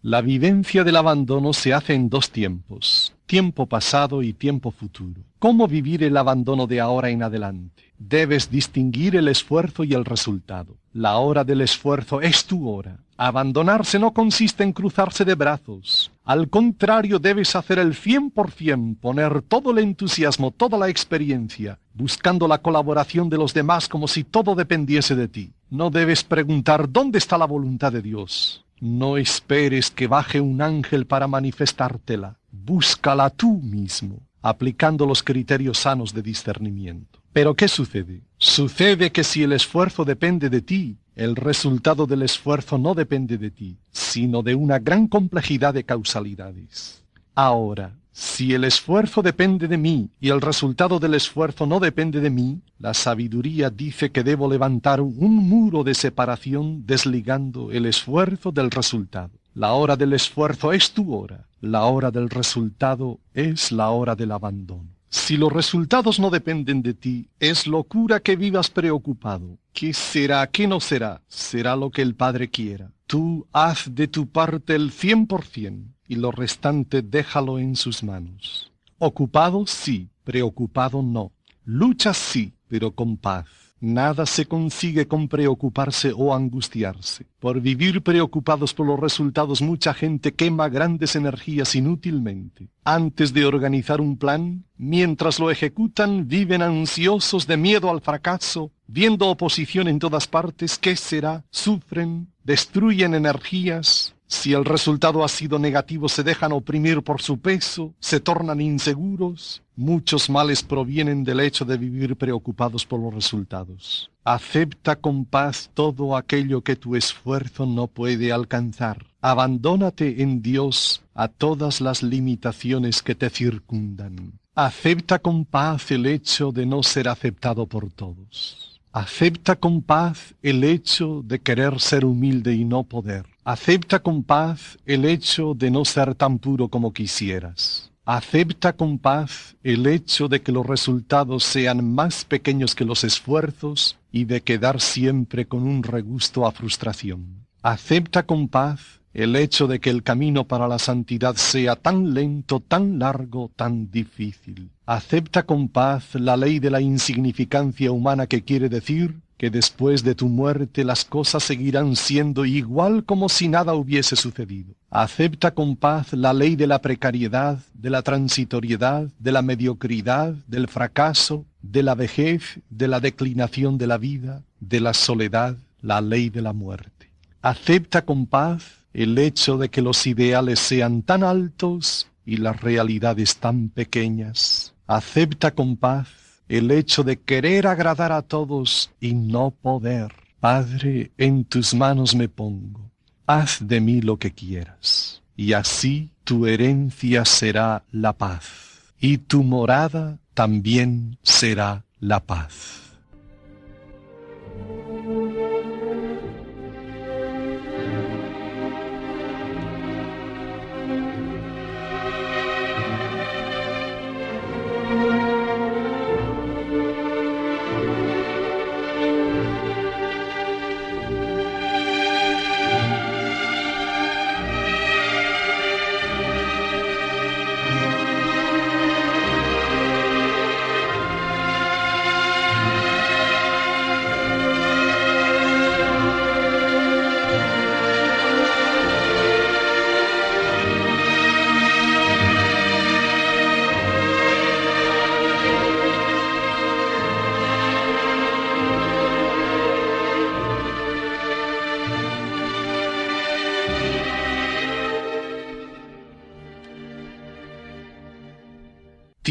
La 0.01 0.21
vivencia 0.21 0.85
del 0.85 0.95
abandono 0.95 1.51
se 1.51 1.73
hace 1.73 1.93
en 1.93 2.09
dos 2.09 2.31
tiempos, 2.31 2.98
tiempo 3.29 3.67
pasado 3.67 4.23
y 4.23 4.33
tiempo 4.33 4.71
futuro. 4.71 5.21
¿Cómo 5.37 5.67
vivir 5.67 6.03
el 6.03 6.17
abandono 6.17 6.65
de 6.65 6.79
ahora 6.79 7.11
en 7.11 7.21
adelante? 7.21 7.83
Debes 7.99 8.49
distinguir 8.49 9.15
el 9.15 9.27
esfuerzo 9.27 9.83
y 9.83 9.93
el 9.93 10.03
resultado. 10.03 10.77
La 10.93 11.17
hora 11.17 11.43
del 11.43 11.61
esfuerzo 11.61 12.21
es 12.21 12.45
tu 12.45 12.67
hora. 12.67 12.97
Abandonarse 13.17 13.99
no 13.99 14.15
consiste 14.15 14.63
en 14.63 14.73
cruzarse 14.73 15.25
de 15.25 15.35
brazos. 15.35 16.11
Al 16.25 16.49
contrario, 16.49 17.19
debes 17.19 17.55
hacer 17.55 17.77
el 17.77 17.93
cien 17.93 18.31
por 18.31 18.49
cien, 18.49 18.95
poner 18.95 19.43
todo 19.43 19.69
el 19.69 19.77
entusiasmo, 19.77 20.49
toda 20.49 20.79
la 20.79 20.89
experiencia, 20.89 21.77
buscando 21.93 22.47
la 22.47 22.57
colaboración 22.57 23.29
de 23.29 23.37
los 23.37 23.53
demás 23.53 23.87
como 23.87 24.07
si 24.07 24.23
todo 24.23 24.55
dependiese 24.55 25.15
de 25.15 25.27
ti. 25.27 25.51
No 25.69 25.91
debes 25.91 26.23
preguntar 26.23 26.91
dónde 26.91 27.19
está 27.19 27.37
la 27.37 27.45
voluntad 27.45 27.91
de 27.91 28.01
Dios. 28.01 28.65
No 28.81 29.17
esperes 29.17 29.91
que 29.91 30.07
baje 30.07 30.39
un 30.41 30.61
ángel 30.61 31.05
para 31.05 31.27
manifestártela. 31.27 32.39
Búscala 32.51 33.29
tú 33.29 33.59
mismo, 33.61 34.21
aplicando 34.41 35.05
los 35.05 35.21
criterios 35.23 35.79
sanos 35.79 36.13
de 36.13 36.21
discernimiento. 36.21 37.19
Pero 37.33 37.55
¿qué 37.55 37.67
sucede? 37.67 38.21
Sucede 38.37 39.11
que 39.11 39.23
si 39.23 39.43
el 39.43 39.53
esfuerzo 39.53 40.05
depende 40.05 40.49
de 40.49 40.61
ti, 40.61 40.97
El 41.19 41.35
resultado 41.35 42.07
del 42.07 42.21
esfuerzo 42.21 42.77
no 42.77 42.95
depende 42.95 43.37
de 43.37 43.51
ti, 43.51 43.77
sino 43.91 44.41
de 44.41 44.55
una 44.55 44.79
gran 44.79 45.09
complejidad 45.09 45.73
de 45.73 45.83
causalidades. 45.83 47.03
Ahora, 47.35 47.98
si 48.19 48.53
el 48.53 48.65
esfuerzo 48.65 49.21
depende 49.21 49.69
de 49.69 49.77
mí 49.77 50.09
y 50.19 50.27
el 50.27 50.41
resultado 50.41 50.99
del 50.99 51.13
esfuerzo 51.13 51.65
no 51.65 51.79
depende 51.79 52.19
de 52.19 52.29
mí, 52.29 52.59
la 52.77 52.93
sabiduría 52.93 53.69
dice 53.69 54.11
que 54.11 54.25
debo 54.25 54.49
levantar 54.49 54.99
un 54.99 55.35
muro 55.47 55.85
de 55.85 55.93
separación 55.93 56.85
desligando 56.85 57.71
el 57.71 57.85
esfuerzo 57.85 58.51
del 58.51 58.71
resultado. 58.71 59.31
La 59.53 59.71
hora 59.71 59.95
del 59.95 60.11
esfuerzo 60.11 60.73
es 60.73 60.91
tu 60.91 61.15
hora, 61.15 61.47
la 61.61 61.85
hora 61.85 62.11
del 62.11 62.29
resultado 62.29 63.21
es 63.33 63.71
la 63.71 63.89
hora 63.91 64.17
del 64.17 64.33
abandono. 64.33 64.89
Si 65.07 65.37
los 65.37 65.53
resultados 65.53 66.19
no 66.19 66.29
dependen 66.29 66.81
de 66.81 66.95
ti, 66.95 67.29
es 67.39 67.67
locura 67.67 68.19
que 68.19 68.35
vivas 68.35 68.69
preocupado. 68.69 69.57
¿Qué 69.71 69.93
será? 69.93 70.45
¿Qué 70.47 70.67
no 70.67 70.81
será? 70.81 71.21
Será 71.29 71.77
lo 71.77 71.89
que 71.89 72.01
el 72.01 72.15
Padre 72.15 72.49
quiera. 72.49 72.91
Tú 73.09 73.47
haz 73.51 73.95
de 73.95 74.07
tu 74.07 74.27
parte 74.27 74.75
el 74.75 74.91
cien 74.91 75.25
por 75.25 75.43
cien 75.43 75.95
y 76.07 76.13
lo 76.13 76.29
restante 76.29 77.01
déjalo 77.01 77.57
en 77.57 77.75
sus 77.75 78.03
manos. 78.03 78.71
Ocupado 78.99 79.65
sí, 79.65 80.11
preocupado 80.23 81.01
no. 81.01 81.31
Lucha 81.65 82.13
sí, 82.13 82.53
pero 82.67 82.91
con 82.91 83.17
paz. 83.17 83.47
Nada 83.81 84.25
se 84.25 84.45
consigue 84.45 85.07
con 85.07 85.29
preocuparse 85.29 86.11
o 86.13 86.33
angustiarse. 86.33 87.25
Por 87.39 87.61
vivir 87.61 88.01
preocupados 88.01 88.73
por 88.73 88.85
los 88.85 88.99
resultados 88.99 89.61
mucha 89.61 89.93
gente 89.93 90.33
quema 90.33 90.67
grandes 90.67 91.15
energías 91.15 91.75
inútilmente. 91.75 92.67
Antes 92.83 93.33
de 93.33 93.45
organizar 93.45 94.01
un 94.01 94.17
plan, 94.17 94.65
mientras 94.77 95.39
lo 95.39 95.49
ejecutan, 95.49 96.27
viven 96.27 96.61
ansiosos 96.61 97.47
de 97.47 97.55
miedo 97.55 97.89
al 97.89 98.01
fracaso, 98.01 98.71
viendo 98.85 99.29
oposición 99.29 99.87
en 99.87 99.99
todas 99.99 100.27
partes, 100.27 100.77
¿qué 100.77 100.97
será? 100.97 101.45
Sufren, 101.49 102.27
destruyen 102.43 103.13
energías, 103.15 104.13
si 104.31 104.53
el 104.53 104.63
resultado 104.63 105.23
ha 105.23 105.27
sido 105.27 105.57
negativo, 105.57 106.07
se 106.07 106.21
dejan 106.21 106.51
oprimir 106.51 107.01
por 107.01 107.19
su 107.19 107.39
peso, 107.39 107.95
se 107.99 108.19
tornan 108.19 108.61
inseguros. 108.61 109.63
Muchos 109.75 110.29
males 110.29 110.61
provienen 110.61 111.23
del 111.23 111.39
hecho 111.39 111.65
de 111.65 111.77
vivir 111.77 112.15
preocupados 112.15 112.85
por 112.85 112.99
los 112.99 113.11
resultados. 113.11 114.11
Acepta 114.23 114.97
con 114.97 115.25
paz 115.25 115.71
todo 115.73 116.15
aquello 116.15 116.61
que 116.61 116.75
tu 116.75 116.95
esfuerzo 116.95 117.65
no 117.65 117.87
puede 117.87 118.31
alcanzar. 118.31 119.07
Abandónate 119.19 120.21
en 120.21 120.43
Dios 120.43 121.01
a 121.15 121.27
todas 121.27 121.81
las 121.81 122.03
limitaciones 122.03 123.01
que 123.01 123.15
te 123.15 123.31
circundan. 123.31 124.33
Acepta 124.53 125.17
con 125.17 125.43
paz 125.43 125.89
el 125.89 126.05
hecho 126.05 126.51
de 126.51 126.67
no 126.67 126.83
ser 126.83 127.09
aceptado 127.09 127.65
por 127.65 127.91
todos. 127.91 128.58
Acepta 128.91 129.55
con 129.55 129.83
paz 129.83 130.33
el 130.41 130.63
hecho 130.63 131.21
de 131.23 131.39
querer 131.39 131.79
ser 131.79 132.05
humilde 132.05 132.55
y 132.55 132.65
no 132.65 132.83
poder. 132.83 133.27
Acepta 133.43 133.99
con 133.99 134.23
paz 134.23 134.79
el 134.83 135.05
hecho 135.05 135.53
de 135.53 135.69
no 135.69 135.85
ser 135.85 136.15
tan 136.15 136.39
puro 136.39 136.69
como 136.69 136.91
quisieras. 136.91 137.91
Acepta 138.03 138.73
con 138.73 138.97
paz 138.97 139.55
el 139.63 139.85
hecho 139.85 140.27
de 140.27 140.41
que 140.41 140.51
los 140.51 140.65
resultados 140.65 141.43
sean 141.43 141.93
más 141.93 142.25
pequeños 142.25 142.73
que 142.73 142.83
los 142.83 143.03
esfuerzos 143.03 143.99
y 144.11 144.25
de 144.25 144.41
quedar 144.41 144.81
siempre 144.81 145.45
con 145.45 145.67
un 145.67 145.83
regusto 145.83 146.47
a 146.47 146.51
frustración. 146.51 147.45
Acepta 147.61 148.23
con 148.23 148.47
paz 148.47 149.01
el 149.13 149.35
hecho 149.35 149.67
de 149.67 149.79
que 149.79 149.91
el 149.91 150.01
camino 150.01 150.47
para 150.47 150.67
la 150.67 150.79
santidad 150.79 151.35
sea 151.35 151.75
tan 151.75 152.15
lento, 152.15 152.59
tan 152.59 152.97
largo, 152.97 153.51
tan 153.55 153.91
difícil. 153.91 154.71
Acepta 154.91 155.43
con 155.43 155.69
paz 155.69 156.15
la 156.15 156.35
ley 156.35 156.57
de 156.57 156.71
la 156.71 156.81
insignificancia 156.81 157.91
humana 157.91 158.25
que 158.25 158.41
quiere 158.41 158.69
decir 158.69 159.19
que 159.37 159.51
después 159.51 160.03
de 160.03 160.15
tu 160.15 160.29
muerte 160.29 160.83
las 160.83 161.05
cosas 161.05 161.43
seguirán 161.43 161.95
siendo 161.95 162.43
igual 162.43 163.03
como 163.03 163.29
si 163.29 163.47
nada 163.49 163.75
hubiese 163.75 164.15
sucedido. 164.15 164.73
Acepta 164.89 165.51
con 165.51 165.75
paz 165.75 166.13
la 166.13 166.33
ley 166.33 166.55
de 166.55 166.65
la 166.65 166.81
precariedad, 166.81 167.59
de 167.75 167.91
la 167.91 168.01
transitoriedad, 168.01 169.07
de 169.19 169.31
la 169.31 169.43
mediocridad, 169.43 170.33
del 170.47 170.67
fracaso, 170.67 171.45
de 171.61 171.83
la 171.83 171.93
vejez, 171.93 172.59
de 172.71 172.87
la 172.87 172.99
declinación 172.99 173.77
de 173.77 173.85
la 173.85 173.99
vida, 173.99 174.41
de 174.59 174.79
la 174.79 174.95
soledad, 174.95 175.55
la 175.81 176.01
ley 176.01 176.31
de 176.31 176.41
la 176.41 176.53
muerte. 176.53 177.11
Acepta 177.43 178.05
con 178.05 178.25
paz 178.25 178.63
el 178.95 179.19
hecho 179.19 179.59
de 179.59 179.69
que 179.69 179.83
los 179.83 180.07
ideales 180.07 180.57
sean 180.57 181.03
tan 181.03 181.23
altos 181.23 182.07
y 182.25 182.37
las 182.37 182.59
realidades 182.59 183.37
tan 183.37 183.69
pequeñas. 183.69 184.73
Acepta 184.89 185.51
con 185.51 185.77
paz 185.77 186.07
el 186.47 186.71
hecho 186.71 187.03
de 187.03 187.19
querer 187.19 187.67
agradar 187.67 188.11
a 188.11 188.23
todos 188.23 188.89
y 188.99 189.13
no 189.13 189.51
poder. 189.51 190.11
Padre, 190.39 191.11
en 191.15 191.45
tus 191.45 191.75
manos 191.75 192.15
me 192.15 192.27
pongo. 192.27 192.89
Haz 193.27 193.59
de 193.61 193.81
mí 193.81 194.01
lo 194.01 194.17
que 194.17 194.31
quieras. 194.31 195.21
Y 195.35 195.53
así 195.53 196.09
tu 196.23 196.47
herencia 196.47 197.23
será 197.23 197.83
la 197.91 198.13
paz. 198.13 198.95
Y 198.99 199.19
tu 199.19 199.43
morada 199.43 200.17
también 200.33 201.19
será 201.21 201.85
la 201.99 202.19
paz. 202.21 202.97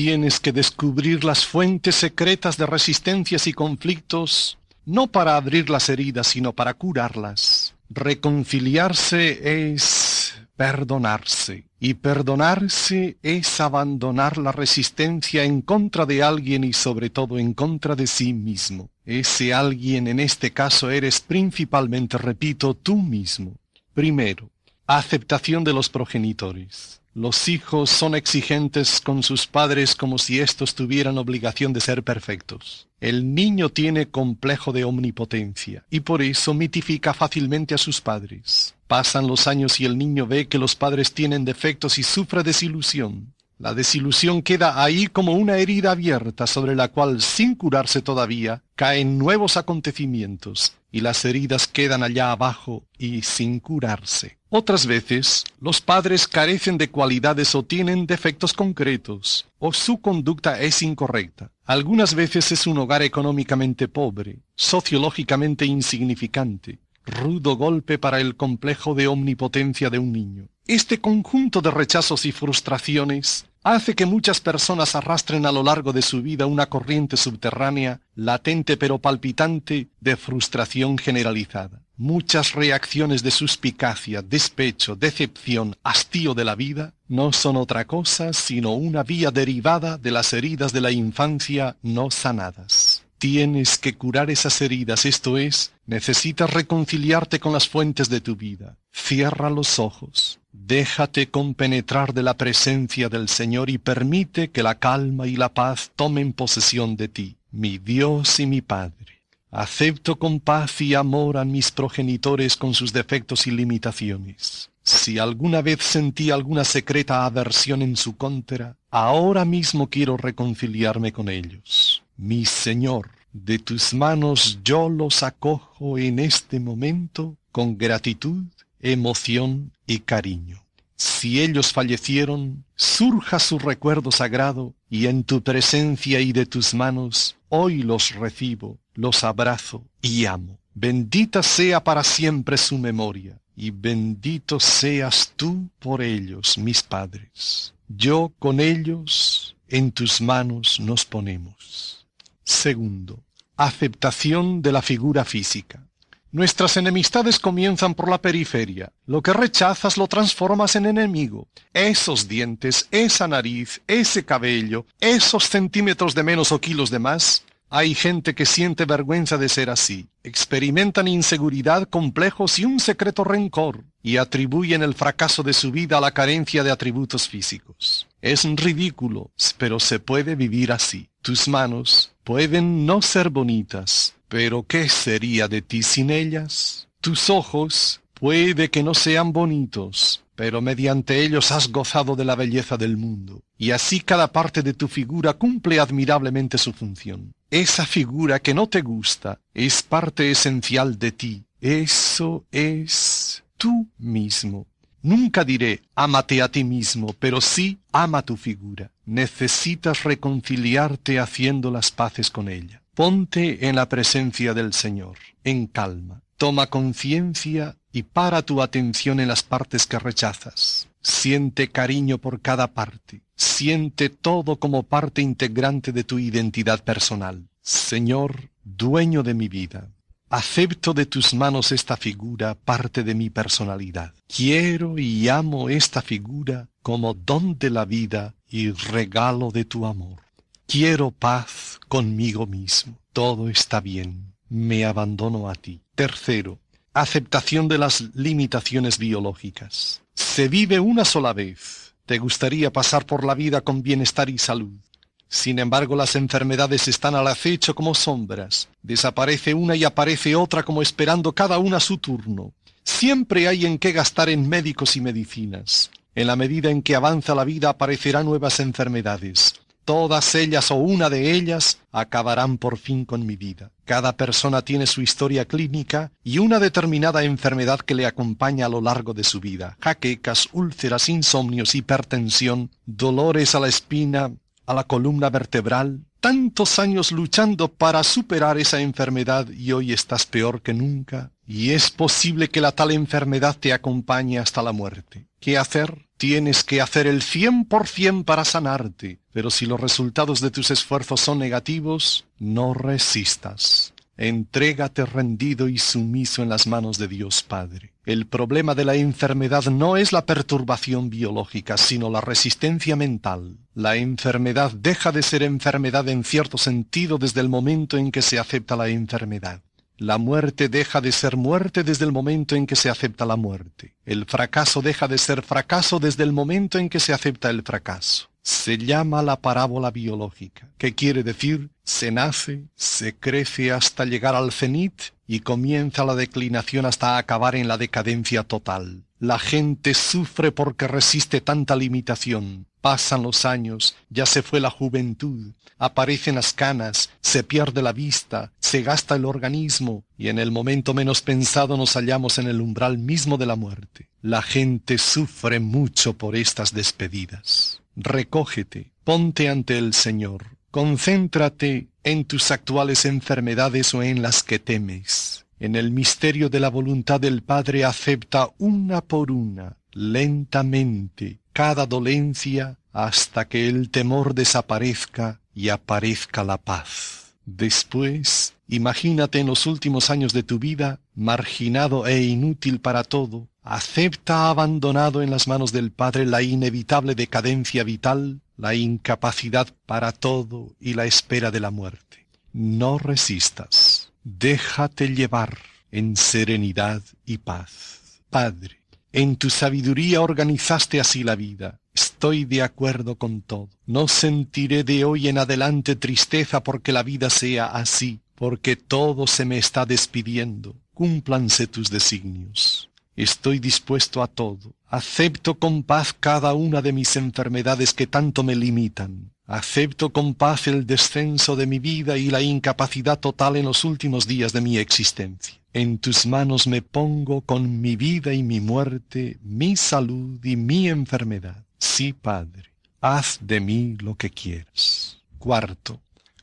Tienes 0.08 0.40
que 0.40 0.52
descubrir 0.52 1.22
las 1.22 1.44
fuentes 1.44 1.94
secretas 1.94 2.56
de 2.56 2.64
resistencias 2.64 3.46
y 3.46 3.52
conflictos, 3.52 4.56
no 4.86 5.08
para 5.08 5.36
abrir 5.36 5.68
las 5.68 5.90
heridas, 5.90 6.28
sino 6.28 6.54
para 6.54 6.72
curarlas. 6.72 7.74
Reconciliarse 7.90 9.74
es 9.74 10.34
perdonarse, 10.56 11.64
y 11.78 11.92
perdonarse 11.92 13.18
es 13.22 13.60
abandonar 13.60 14.38
la 14.38 14.50
resistencia 14.50 15.44
en 15.44 15.60
contra 15.60 16.06
de 16.06 16.22
alguien 16.22 16.64
y 16.64 16.72
sobre 16.72 17.10
todo 17.10 17.38
en 17.38 17.52
contra 17.52 17.94
de 17.94 18.06
sí 18.06 18.32
mismo. 18.32 18.88
Ese 19.04 19.52
alguien 19.52 20.08
en 20.08 20.20
este 20.20 20.52
caso 20.52 20.90
eres 20.90 21.20
principalmente, 21.20 22.16
repito, 22.16 22.72
tú 22.72 22.96
mismo. 22.96 23.56
Primero, 23.92 24.48
aceptación 24.86 25.64
de 25.64 25.74
los 25.74 25.90
progenitores. 25.90 27.02
Los 27.18 27.48
hijos 27.48 27.90
son 27.90 28.14
exigentes 28.14 29.00
con 29.00 29.24
sus 29.24 29.48
padres 29.48 29.96
como 29.96 30.18
si 30.18 30.38
éstos 30.38 30.76
tuvieran 30.76 31.18
obligación 31.18 31.72
de 31.72 31.80
ser 31.80 32.04
perfectos. 32.04 32.86
El 33.00 33.34
niño 33.34 33.70
tiene 33.70 34.06
complejo 34.06 34.70
de 34.70 34.84
omnipotencia 34.84 35.82
y 35.90 35.98
por 35.98 36.22
eso 36.22 36.54
mitifica 36.54 37.12
fácilmente 37.12 37.74
a 37.74 37.78
sus 37.78 38.00
padres. 38.00 38.76
Pasan 38.86 39.26
los 39.26 39.48
años 39.48 39.80
y 39.80 39.84
el 39.84 39.98
niño 39.98 40.28
ve 40.28 40.46
que 40.46 40.58
los 40.58 40.76
padres 40.76 41.12
tienen 41.12 41.44
defectos 41.44 41.98
y 41.98 42.04
sufre 42.04 42.44
desilusión. 42.44 43.34
La 43.58 43.74
desilusión 43.74 44.40
queda 44.40 44.80
ahí 44.80 45.08
como 45.08 45.32
una 45.32 45.58
herida 45.58 45.90
abierta 45.90 46.46
sobre 46.46 46.76
la 46.76 46.86
cual, 46.86 47.20
sin 47.20 47.56
curarse 47.56 48.00
todavía, 48.00 48.62
caen 48.76 49.18
nuevos 49.18 49.56
acontecimientos, 49.56 50.74
y 50.92 51.00
las 51.00 51.24
heridas 51.24 51.66
quedan 51.66 52.04
allá 52.04 52.30
abajo 52.30 52.84
y 52.96 53.22
sin 53.22 53.58
curarse. 53.58 54.37
Otras 54.50 54.86
veces, 54.86 55.44
los 55.60 55.82
padres 55.82 56.26
carecen 56.26 56.78
de 56.78 56.90
cualidades 56.90 57.54
o 57.54 57.64
tienen 57.64 58.06
defectos 58.06 58.54
concretos, 58.54 59.46
o 59.58 59.74
su 59.74 60.00
conducta 60.00 60.58
es 60.58 60.80
incorrecta. 60.80 61.50
Algunas 61.66 62.14
veces 62.14 62.50
es 62.52 62.66
un 62.66 62.78
hogar 62.78 63.02
económicamente 63.02 63.88
pobre, 63.88 64.38
sociológicamente 64.56 65.66
insignificante, 65.66 66.78
rudo 67.04 67.56
golpe 67.56 67.98
para 67.98 68.20
el 68.20 68.36
complejo 68.36 68.94
de 68.94 69.06
omnipotencia 69.06 69.90
de 69.90 69.98
un 69.98 70.12
niño. 70.12 70.48
Este 70.68 71.00
conjunto 71.00 71.62
de 71.62 71.70
rechazos 71.70 72.26
y 72.26 72.32
frustraciones 72.32 73.46
hace 73.62 73.94
que 73.94 74.04
muchas 74.04 74.38
personas 74.38 74.94
arrastren 74.94 75.46
a 75.46 75.50
lo 75.50 75.62
largo 75.62 75.94
de 75.94 76.02
su 76.02 76.20
vida 76.20 76.44
una 76.44 76.66
corriente 76.66 77.16
subterránea, 77.16 78.02
latente 78.14 78.76
pero 78.76 78.98
palpitante, 78.98 79.88
de 79.98 80.16
frustración 80.16 80.98
generalizada. 80.98 81.80
Muchas 81.96 82.52
reacciones 82.52 83.22
de 83.22 83.30
suspicacia, 83.30 84.20
despecho, 84.20 84.94
decepción, 84.94 85.74
hastío 85.84 86.34
de 86.34 86.44
la 86.44 86.54
vida 86.54 86.92
no 87.08 87.32
son 87.32 87.56
otra 87.56 87.86
cosa 87.86 88.34
sino 88.34 88.74
una 88.74 89.04
vía 89.04 89.30
derivada 89.30 89.96
de 89.96 90.10
las 90.10 90.34
heridas 90.34 90.74
de 90.74 90.82
la 90.82 90.90
infancia 90.90 91.76
no 91.80 92.10
sanadas. 92.10 93.04
Tienes 93.16 93.78
que 93.78 93.96
curar 93.96 94.30
esas 94.30 94.60
heridas, 94.60 95.06
esto 95.06 95.38
es, 95.38 95.72
necesitas 95.86 96.50
reconciliarte 96.50 97.40
con 97.40 97.54
las 97.54 97.66
fuentes 97.66 98.10
de 98.10 98.20
tu 98.20 98.36
vida. 98.36 98.76
Cierra 98.92 99.48
los 99.50 99.78
ojos, 99.78 100.37
déjate 100.52 101.30
compenetrar 101.30 102.14
de 102.14 102.22
la 102.22 102.36
presencia 102.36 103.08
del 103.08 103.28
Señor 103.28 103.70
y 103.70 103.78
permite 103.78 104.50
que 104.50 104.62
la 104.62 104.78
calma 104.78 105.26
y 105.26 105.36
la 105.36 105.52
paz 105.52 105.90
tomen 105.96 106.32
posesión 106.32 106.96
de 106.96 107.08
ti, 107.08 107.36
mi 107.50 107.78
Dios 107.78 108.40
y 108.40 108.46
mi 108.46 108.60
Padre. 108.60 109.22
Acepto 109.50 110.18
con 110.18 110.40
paz 110.40 110.80
y 110.82 110.94
amor 110.94 111.38
a 111.38 111.44
mis 111.44 111.70
progenitores 111.70 112.56
con 112.56 112.74
sus 112.74 112.92
defectos 112.92 113.46
y 113.46 113.50
limitaciones. 113.50 114.70
Si 114.82 115.18
alguna 115.18 115.62
vez 115.62 115.82
sentí 115.82 116.30
alguna 116.30 116.64
secreta 116.64 117.24
aversión 117.24 117.82
en 117.82 117.96
su 117.96 118.16
contra, 118.16 118.76
ahora 118.90 119.44
mismo 119.44 119.88
quiero 119.88 120.16
reconciliarme 120.16 121.12
con 121.12 121.28
ellos. 121.28 122.02
Mi 122.16 122.44
Señor, 122.44 123.10
de 123.32 123.58
tus 123.58 123.94
manos 123.94 124.58
yo 124.64 124.88
los 124.88 125.22
acojo 125.22 125.98
en 125.98 126.18
este 126.18 126.58
momento 126.58 127.36
con 127.52 127.76
gratitud, 127.76 128.44
emoción 128.80 129.72
y 129.86 130.00
cariño. 130.00 130.64
Si 130.96 131.40
ellos 131.40 131.72
fallecieron, 131.72 132.64
surja 132.74 133.38
su 133.38 133.58
recuerdo 133.58 134.10
sagrado 134.10 134.74
y 134.90 135.06
en 135.06 135.22
tu 135.22 135.42
presencia 135.42 136.20
y 136.20 136.32
de 136.32 136.44
tus 136.44 136.74
manos 136.74 137.36
hoy 137.48 137.82
los 137.82 138.14
recibo, 138.16 138.78
los 138.94 139.22
abrazo 139.22 139.84
y 140.02 140.26
amo. 140.26 140.58
Bendita 140.74 141.42
sea 141.42 141.82
para 141.82 142.02
siempre 142.02 142.56
su 142.56 142.78
memoria 142.78 143.40
y 143.56 143.70
bendito 143.70 144.60
seas 144.60 145.32
tú 145.36 145.68
por 145.78 146.02
ellos, 146.02 146.58
mis 146.58 146.82
padres. 146.82 147.74
Yo 147.88 148.32
con 148.38 148.60
ellos 148.60 149.56
en 149.68 149.92
tus 149.92 150.20
manos 150.20 150.78
nos 150.80 151.04
ponemos. 151.04 152.06
Segundo, 152.44 153.20
aceptación 153.56 154.62
de 154.62 154.72
la 154.72 154.82
figura 154.82 155.24
física. 155.24 155.87
Nuestras 156.30 156.76
enemistades 156.76 157.38
comienzan 157.38 157.94
por 157.94 158.10
la 158.10 158.20
periferia. 158.20 158.92
Lo 159.06 159.22
que 159.22 159.32
rechazas 159.32 159.96
lo 159.96 160.06
transformas 160.08 160.76
en 160.76 160.84
enemigo. 160.84 161.48
Esos 161.72 162.28
dientes, 162.28 162.86
esa 162.90 163.26
nariz, 163.26 163.80
ese 163.86 164.26
cabello, 164.26 164.84
esos 165.00 165.44
centímetros 165.44 166.14
de 166.14 166.22
menos 166.22 166.52
o 166.52 166.60
kilos 166.60 166.90
de 166.90 166.98
más, 166.98 167.44
hay 167.70 167.94
gente 167.94 168.34
que 168.34 168.44
siente 168.44 168.84
vergüenza 168.84 169.38
de 169.38 169.48
ser 169.48 169.70
así, 169.70 170.08
experimentan 170.22 171.08
inseguridad, 171.08 171.88
complejos 171.88 172.58
y 172.58 172.64
un 172.64 172.80
secreto 172.80 173.24
rencor, 173.24 173.84
y 174.02 174.16
atribuyen 174.16 174.82
el 174.82 174.94
fracaso 174.94 175.42
de 175.42 175.52
su 175.52 175.70
vida 175.70 175.98
a 175.98 176.00
la 176.00 176.12
carencia 176.12 176.62
de 176.62 176.70
atributos 176.70 177.28
físicos. 177.28 178.06
Es 178.20 178.44
ridículo, 178.44 179.30
pero 179.56 179.80
se 179.80 179.98
puede 179.98 180.34
vivir 180.34 180.72
así. 180.72 181.08
Tus 181.20 181.46
manos 181.46 182.12
pueden 182.24 182.86
no 182.86 183.02
ser 183.02 183.28
bonitas, 183.28 184.14
pero 184.28 184.62
¿qué 184.62 184.88
sería 184.88 185.48
de 185.48 185.62
ti 185.62 185.82
sin 185.82 186.10
ellas? 186.10 186.88
Tus 187.00 187.30
ojos 187.30 188.00
puede 188.14 188.70
que 188.70 188.82
no 188.82 188.94
sean 188.94 189.32
bonitos, 189.32 190.22
pero 190.34 190.60
mediante 190.60 191.24
ellos 191.24 191.50
has 191.50 191.68
gozado 191.68 192.14
de 192.14 192.24
la 192.24 192.36
belleza 192.36 192.76
del 192.76 192.96
mundo, 192.96 193.42
y 193.56 193.70
así 193.70 194.00
cada 194.00 194.30
parte 194.30 194.62
de 194.62 194.74
tu 194.74 194.88
figura 194.88 195.34
cumple 195.34 195.80
admirablemente 195.80 196.58
su 196.58 196.72
función. 196.72 197.32
Esa 197.50 197.86
figura 197.86 198.40
que 198.40 198.54
no 198.54 198.68
te 198.68 198.82
gusta 198.82 199.40
es 199.54 199.82
parte 199.82 200.30
esencial 200.30 200.98
de 200.98 201.12
ti. 201.12 201.44
Eso 201.60 202.44
es 202.52 203.42
tú 203.56 203.88
mismo. 203.98 204.66
Nunca 205.02 205.44
diré 205.44 205.82
ámate 205.94 206.42
a 206.42 206.48
ti 206.48 206.64
mismo, 206.64 207.14
pero 207.18 207.40
sí 207.40 207.78
ama 207.92 208.22
tu 208.22 208.36
figura. 208.36 208.90
Necesitas 209.06 210.04
reconciliarte 210.04 211.18
haciendo 211.18 211.70
las 211.70 211.90
paces 211.90 212.30
con 212.30 212.48
ella. 212.48 212.82
Ponte 212.98 213.68
en 213.68 213.76
la 213.76 213.88
presencia 213.88 214.54
del 214.54 214.72
Señor, 214.72 215.18
en 215.44 215.68
calma. 215.68 216.24
Toma 216.36 216.66
conciencia 216.66 217.76
y 217.92 218.02
para 218.02 218.42
tu 218.42 218.60
atención 218.60 219.20
en 219.20 219.28
las 219.28 219.44
partes 219.44 219.86
que 219.86 220.00
rechazas. 220.00 220.88
Siente 221.00 221.68
cariño 221.68 222.18
por 222.18 222.40
cada 222.40 222.66
parte. 222.66 223.22
Siente 223.36 224.08
todo 224.08 224.56
como 224.56 224.82
parte 224.82 225.22
integrante 225.22 225.92
de 225.92 226.02
tu 226.02 226.18
identidad 226.18 226.82
personal. 226.82 227.48
Señor, 227.62 228.50
dueño 228.64 229.22
de 229.22 229.34
mi 229.34 229.46
vida, 229.46 229.92
acepto 230.28 230.92
de 230.92 231.06
tus 231.06 231.34
manos 231.34 231.70
esta 231.70 231.96
figura, 231.96 232.56
parte 232.56 233.04
de 233.04 233.14
mi 233.14 233.30
personalidad. 233.30 234.12
Quiero 234.26 234.98
y 234.98 235.28
amo 235.28 235.68
esta 235.68 236.02
figura 236.02 236.68
como 236.82 237.14
don 237.14 237.60
de 237.60 237.70
la 237.70 237.84
vida 237.84 238.34
y 238.50 238.72
regalo 238.72 239.52
de 239.52 239.64
tu 239.64 239.86
amor. 239.86 240.27
Quiero 240.70 241.12
paz 241.12 241.80
conmigo 241.88 242.46
mismo. 242.46 242.98
Todo 243.14 243.48
está 243.48 243.80
bien. 243.80 244.34
Me 244.50 244.84
abandono 244.84 245.48
a 245.48 245.54
ti. 245.54 245.80
Tercero, 245.94 246.58
aceptación 246.92 247.68
de 247.68 247.78
las 247.78 248.02
limitaciones 248.14 248.98
biológicas. 248.98 250.02
Se 250.12 250.46
vive 250.48 250.78
una 250.78 251.06
sola 251.06 251.32
vez. 251.32 251.94
Te 252.04 252.18
gustaría 252.18 252.70
pasar 252.70 253.06
por 253.06 253.24
la 253.24 253.34
vida 253.34 253.62
con 253.62 253.82
bienestar 253.82 254.28
y 254.28 254.36
salud. 254.36 254.78
Sin 255.26 255.58
embargo, 255.58 255.96
las 255.96 256.16
enfermedades 256.16 256.86
están 256.86 257.14
al 257.14 257.28
acecho 257.28 257.74
como 257.74 257.94
sombras. 257.94 258.68
Desaparece 258.82 259.54
una 259.54 259.74
y 259.74 259.84
aparece 259.84 260.36
otra 260.36 260.64
como 260.64 260.82
esperando 260.82 261.32
cada 261.32 261.56
una 261.56 261.80
su 261.80 261.96
turno. 261.96 262.52
Siempre 262.84 263.48
hay 263.48 263.64
en 263.64 263.78
qué 263.78 263.92
gastar 263.92 264.28
en 264.28 264.46
médicos 264.46 264.96
y 264.96 265.00
medicinas. 265.00 265.90
En 266.14 266.26
la 266.26 266.36
medida 266.36 266.68
en 266.68 266.82
que 266.82 266.94
avanza 266.94 267.34
la 267.34 267.44
vida 267.44 267.70
aparecerán 267.70 268.26
nuevas 268.26 268.60
enfermedades. 268.60 269.54
Todas 269.88 270.34
ellas 270.34 270.70
o 270.70 270.74
una 270.74 271.08
de 271.08 271.32
ellas 271.32 271.78
acabarán 271.92 272.58
por 272.58 272.76
fin 272.76 273.06
con 273.06 273.24
mi 273.24 273.36
vida. 273.36 273.70
Cada 273.86 274.18
persona 274.18 274.60
tiene 274.60 274.86
su 274.86 275.00
historia 275.00 275.46
clínica 275.46 276.12
y 276.22 276.40
una 276.40 276.58
determinada 276.58 277.24
enfermedad 277.24 277.80
que 277.80 277.94
le 277.94 278.04
acompaña 278.04 278.66
a 278.66 278.68
lo 278.68 278.82
largo 278.82 279.14
de 279.14 279.24
su 279.24 279.40
vida. 279.40 279.78
Jaquecas, 279.80 280.50
úlceras, 280.52 281.08
insomnios, 281.08 281.74
hipertensión, 281.74 282.70
dolores 282.84 283.54
a 283.54 283.60
la 283.60 283.68
espina, 283.68 284.30
a 284.66 284.74
la 284.74 284.84
columna 284.84 285.30
vertebral. 285.30 286.04
Tantos 286.20 286.78
años 286.78 287.10
luchando 287.10 287.68
para 287.68 288.04
superar 288.04 288.58
esa 288.58 288.82
enfermedad 288.82 289.48
y 289.48 289.72
hoy 289.72 289.94
estás 289.94 290.26
peor 290.26 290.60
que 290.60 290.74
nunca. 290.74 291.32
Y 291.50 291.70
es 291.70 291.90
posible 291.90 292.48
que 292.48 292.60
la 292.60 292.72
tal 292.72 292.90
enfermedad 292.90 293.56
te 293.58 293.72
acompañe 293.72 294.38
hasta 294.38 294.62
la 294.62 294.72
muerte. 294.72 295.28
¿Qué 295.40 295.56
hacer? 295.56 296.06
Tienes 296.18 296.62
que 296.62 296.82
hacer 296.82 297.06
el 297.06 297.22
cien 297.22 297.64
por 297.64 297.86
cien 297.86 298.22
para 298.22 298.44
sanarte, 298.44 299.20
pero 299.32 299.48
si 299.48 299.64
los 299.64 299.80
resultados 299.80 300.42
de 300.42 300.50
tus 300.50 300.70
esfuerzos 300.70 301.22
son 301.22 301.38
negativos, 301.38 302.26
no 302.38 302.74
resistas. 302.74 303.94
Entrégate 304.18 305.06
rendido 305.06 305.68
y 305.68 305.78
sumiso 305.78 306.42
en 306.42 306.50
las 306.50 306.66
manos 306.66 306.98
de 306.98 307.08
Dios 307.08 307.42
Padre. 307.42 307.94
El 308.04 308.26
problema 308.26 308.74
de 308.74 308.84
la 308.84 308.96
enfermedad 308.96 309.64
no 309.66 309.96
es 309.96 310.12
la 310.12 310.26
perturbación 310.26 311.08
biológica, 311.08 311.78
sino 311.78 312.10
la 312.10 312.20
resistencia 312.20 312.94
mental. 312.94 313.56
La 313.74 313.96
enfermedad 313.96 314.72
deja 314.72 315.12
de 315.12 315.22
ser 315.22 315.44
enfermedad 315.44 316.08
en 316.08 316.24
cierto 316.24 316.58
sentido 316.58 317.16
desde 317.16 317.40
el 317.40 317.48
momento 317.48 317.96
en 317.96 318.10
que 318.12 318.20
se 318.20 318.38
acepta 318.38 318.76
la 318.76 318.88
enfermedad. 318.88 319.62
La 319.98 320.16
muerte 320.16 320.68
deja 320.68 321.00
de 321.00 321.10
ser 321.10 321.36
muerte 321.36 321.82
desde 321.82 322.04
el 322.04 322.12
momento 322.12 322.54
en 322.54 322.68
que 322.68 322.76
se 322.76 322.88
acepta 322.88 323.26
la 323.26 323.34
muerte. 323.34 323.96
El 324.06 324.26
fracaso 324.26 324.80
deja 324.80 325.08
de 325.08 325.18
ser 325.18 325.42
fracaso 325.42 325.98
desde 325.98 326.22
el 326.22 326.32
momento 326.32 326.78
en 326.78 326.88
que 326.88 327.00
se 327.00 327.12
acepta 327.12 327.50
el 327.50 327.62
fracaso. 327.64 328.30
Se 328.40 328.78
llama 328.78 329.22
la 329.22 329.40
parábola 329.40 329.90
biológica, 329.90 330.68
que 330.78 330.94
quiere 330.94 331.24
decir 331.24 331.70
se 331.82 332.12
nace, 332.12 332.64
se 332.76 333.16
crece 333.16 333.72
hasta 333.72 334.04
llegar 334.04 334.36
al 334.36 334.52
cenit 334.52 334.92
y 335.26 335.40
comienza 335.40 336.04
la 336.04 336.14
declinación 336.14 336.86
hasta 336.86 337.18
acabar 337.18 337.56
en 337.56 337.66
la 337.66 337.76
decadencia 337.76 338.44
total. 338.44 339.02
La 339.18 339.40
gente 339.40 339.94
sufre 339.94 340.52
porque 340.52 340.86
resiste 340.86 341.40
tanta 341.40 341.74
limitación. 341.74 342.66
Pasan 342.80 343.22
los 343.22 343.44
años, 343.44 343.96
ya 344.08 344.26
se 344.26 344.42
fue 344.42 344.60
la 344.60 344.70
juventud, 344.70 345.52
aparecen 345.78 346.36
las 346.36 346.52
canas, 346.52 347.10
se 347.20 347.42
pierde 347.42 347.82
la 347.82 347.92
vista, 347.92 348.52
se 348.60 348.82
gasta 348.82 349.16
el 349.16 349.24
organismo, 349.24 350.04
y 350.16 350.28
en 350.28 350.38
el 350.38 350.50
momento 350.50 350.94
menos 350.94 351.22
pensado 351.22 351.76
nos 351.76 351.94
hallamos 351.94 352.38
en 352.38 352.48
el 352.48 352.60
umbral 352.60 352.98
mismo 352.98 353.36
de 353.36 353.46
la 353.46 353.56
muerte. 353.56 354.08
La 354.22 354.42
gente 354.42 354.98
sufre 354.98 355.60
mucho 355.60 356.14
por 356.14 356.36
estas 356.36 356.72
despedidas. 356.72 357.82
Recógete, 357.96 358.92
ponte 359.04 359.48
ante 359.48 359.78
el 359.78 359.94
Señor, 359.94 360.56
concéntrate 360.70 361.88
en 362.04 362.24
tus 362.24 362.50
actuales 362.50 363.04
enfermedades 363.04 363.92
o 363.94 364.02
en 364.02 364.22
las 364.22 364.42
que 364.42 364.58
temes. 364.58 365.46
En 365.60 365.74
el 365.74 365.90
misterio 365.90 366.48
de 366.48 366.60
la 366.60 366.68
voluntad 366.68 367.20
del 367.20 367.42
Padre 367.42 367.84
acepta 367.84 368.48
una 368.58 369.00
por 369.00 369.32
una 369.32 369.76
lentamente, 369.98 371.40
cada 371.52 371.84
dolencia, 371.84 372.78
hasta 372.92 373.48
que 373.48 373.68
el 373.68 373.90
temor 373.90 374.32
desaparezca 374.32 375.40
y 375.54 375.70
aparezca 375.70 376.44
la 376.44 376.56
paz. 376.56 377.34
Después, 377.44 378.54
imagínate 378.68 379.40
en 379.40 379.48
los 379.48 379.66
últimos 379.66 380.10
años 380.10 380.32
de 380.32 380.44
tu 380.44 380.60
vida, 380.60 381.00
marginado 381.16 382.06
e 382.06 382.22
inútil 382.22 382.80
para 382.80 383.02
todo, 383.02 383.48
acepta 383.64 384.50
abandonado 384.50 385.20
en 385.20 385.30
las 385.30 385.48
manos 385.48 385.72
del 385.72 385.90
Padre 385.90 386.26
la 386.26 386.42
inevitable 386.42 387.16
decadencia 387.16 387.82
vital, 387.82 388.40
la 388.56 388.74
incapacidad 388.74 389.66
para 389.86 390.12
todo 390.12 390.76
y 390.80 390.94
la 390.94 391.06
espera 391.06 391.50
de 391.50 391.60
la 391.60 391.72
muerte. 391.72 392.26
No 392.52 392.98
resistas, 392.98 394.12
déjate 394.22 395.08
llevar 395.08 395.58
en 395.90 396.16
serenidad 396.16 397.02
y 397.26 397.38
paz. 397.38 398.20
Padre, 398.30 398.77
en 399.12 399.36
tu 399.36 399.50
sabiduría 399.50 400.20
organizaste 400.20 401.00
así 401.00 401.24
la 401.24 401.34
vida. 401.34 401.80
Estoy 401.94 402.44
de 402.44 402.62
acuerdo 402.62 403.16
con 403.16 403.42
todo. 403.42 403.70
No 403.86 404.08
sentiré 404.08 404.84
de 404.84 405.04
hoy 405.04 405.28
en 405.28 405.38
adelante 405.38 405.96
tristeza 405.96 406.62
porque 406.62 406.92
la 406.92 407.02
vida 407.02 407.30
sea 407.30 407.66
así, 407.66 408.20
porque 408.34 408.76
todo 408.76 409.26
se 409.26 409.44
me 409.44 409.58
está 409.58 409.86
despidiendo. 409.86 410.76
Cúmplanse 410.94 411.66
tus 411.66 411.90
designios. 411.90 412.90
Estoy 413.16 413.58
dispuesto 413.58 414.22
a 414.22 414.28
todo. 414.28 414.74
Acepto 414.86 415.58
con 415.58 415.82
paz 415.82 416.12
cada 416.12 416.54
una 416.54 416.82
de 416.82 416.92
mis 416.92 417.16
enfermedades 417.16 417.92
que 417.92 418.06
tanto 418.06 418.44
me 418.44 418.54
limitan. 418.54 419.32
Acepto 419.48 420.10
con 420.10 420.34
paz 420.34 420.66
el 420.66 420.86
descenso 420.86 421.56
de 421.56 421.66
mi 421.66 421.78
vida 421.78 422.18
y 422.18 422.28
la 422.28 422.42
incapacidad 422.42 423.18
total 423.18 423.56
en 423.56 423.64
los 423.64 423.82
últimos 423.82 424.26
días 424.26 424.52
de 424.52 424.60
mi 424.60 424.76
existencia. 424.76 425.58
En 425.72 425.96
tus 425.96 426.26
manos 426.26 426.66
me 426.66 426.82
pongo 426.82 427.40
con 427.40 427.80
mi 427.80 427.96
vida 427.96 428.34
y 428.34 428.42
mi 428.42 428.60
muerte, 428.60 429.38
mi 429.42 429.74
salud 429.74 430.44
y 430.44 430.56
mi 430.56 430.90
enfermedad. 430.90 431.64
Sí, 431.78 432.12
Padre, 432.12 432.72
haz 433.00 433.38
de 433.40 433.60
mí 433.60 433.96
lo 434.00 434.16
que 434.16 434.28
quieras. 434.28 435.22
Cuarto, 435.38 436.02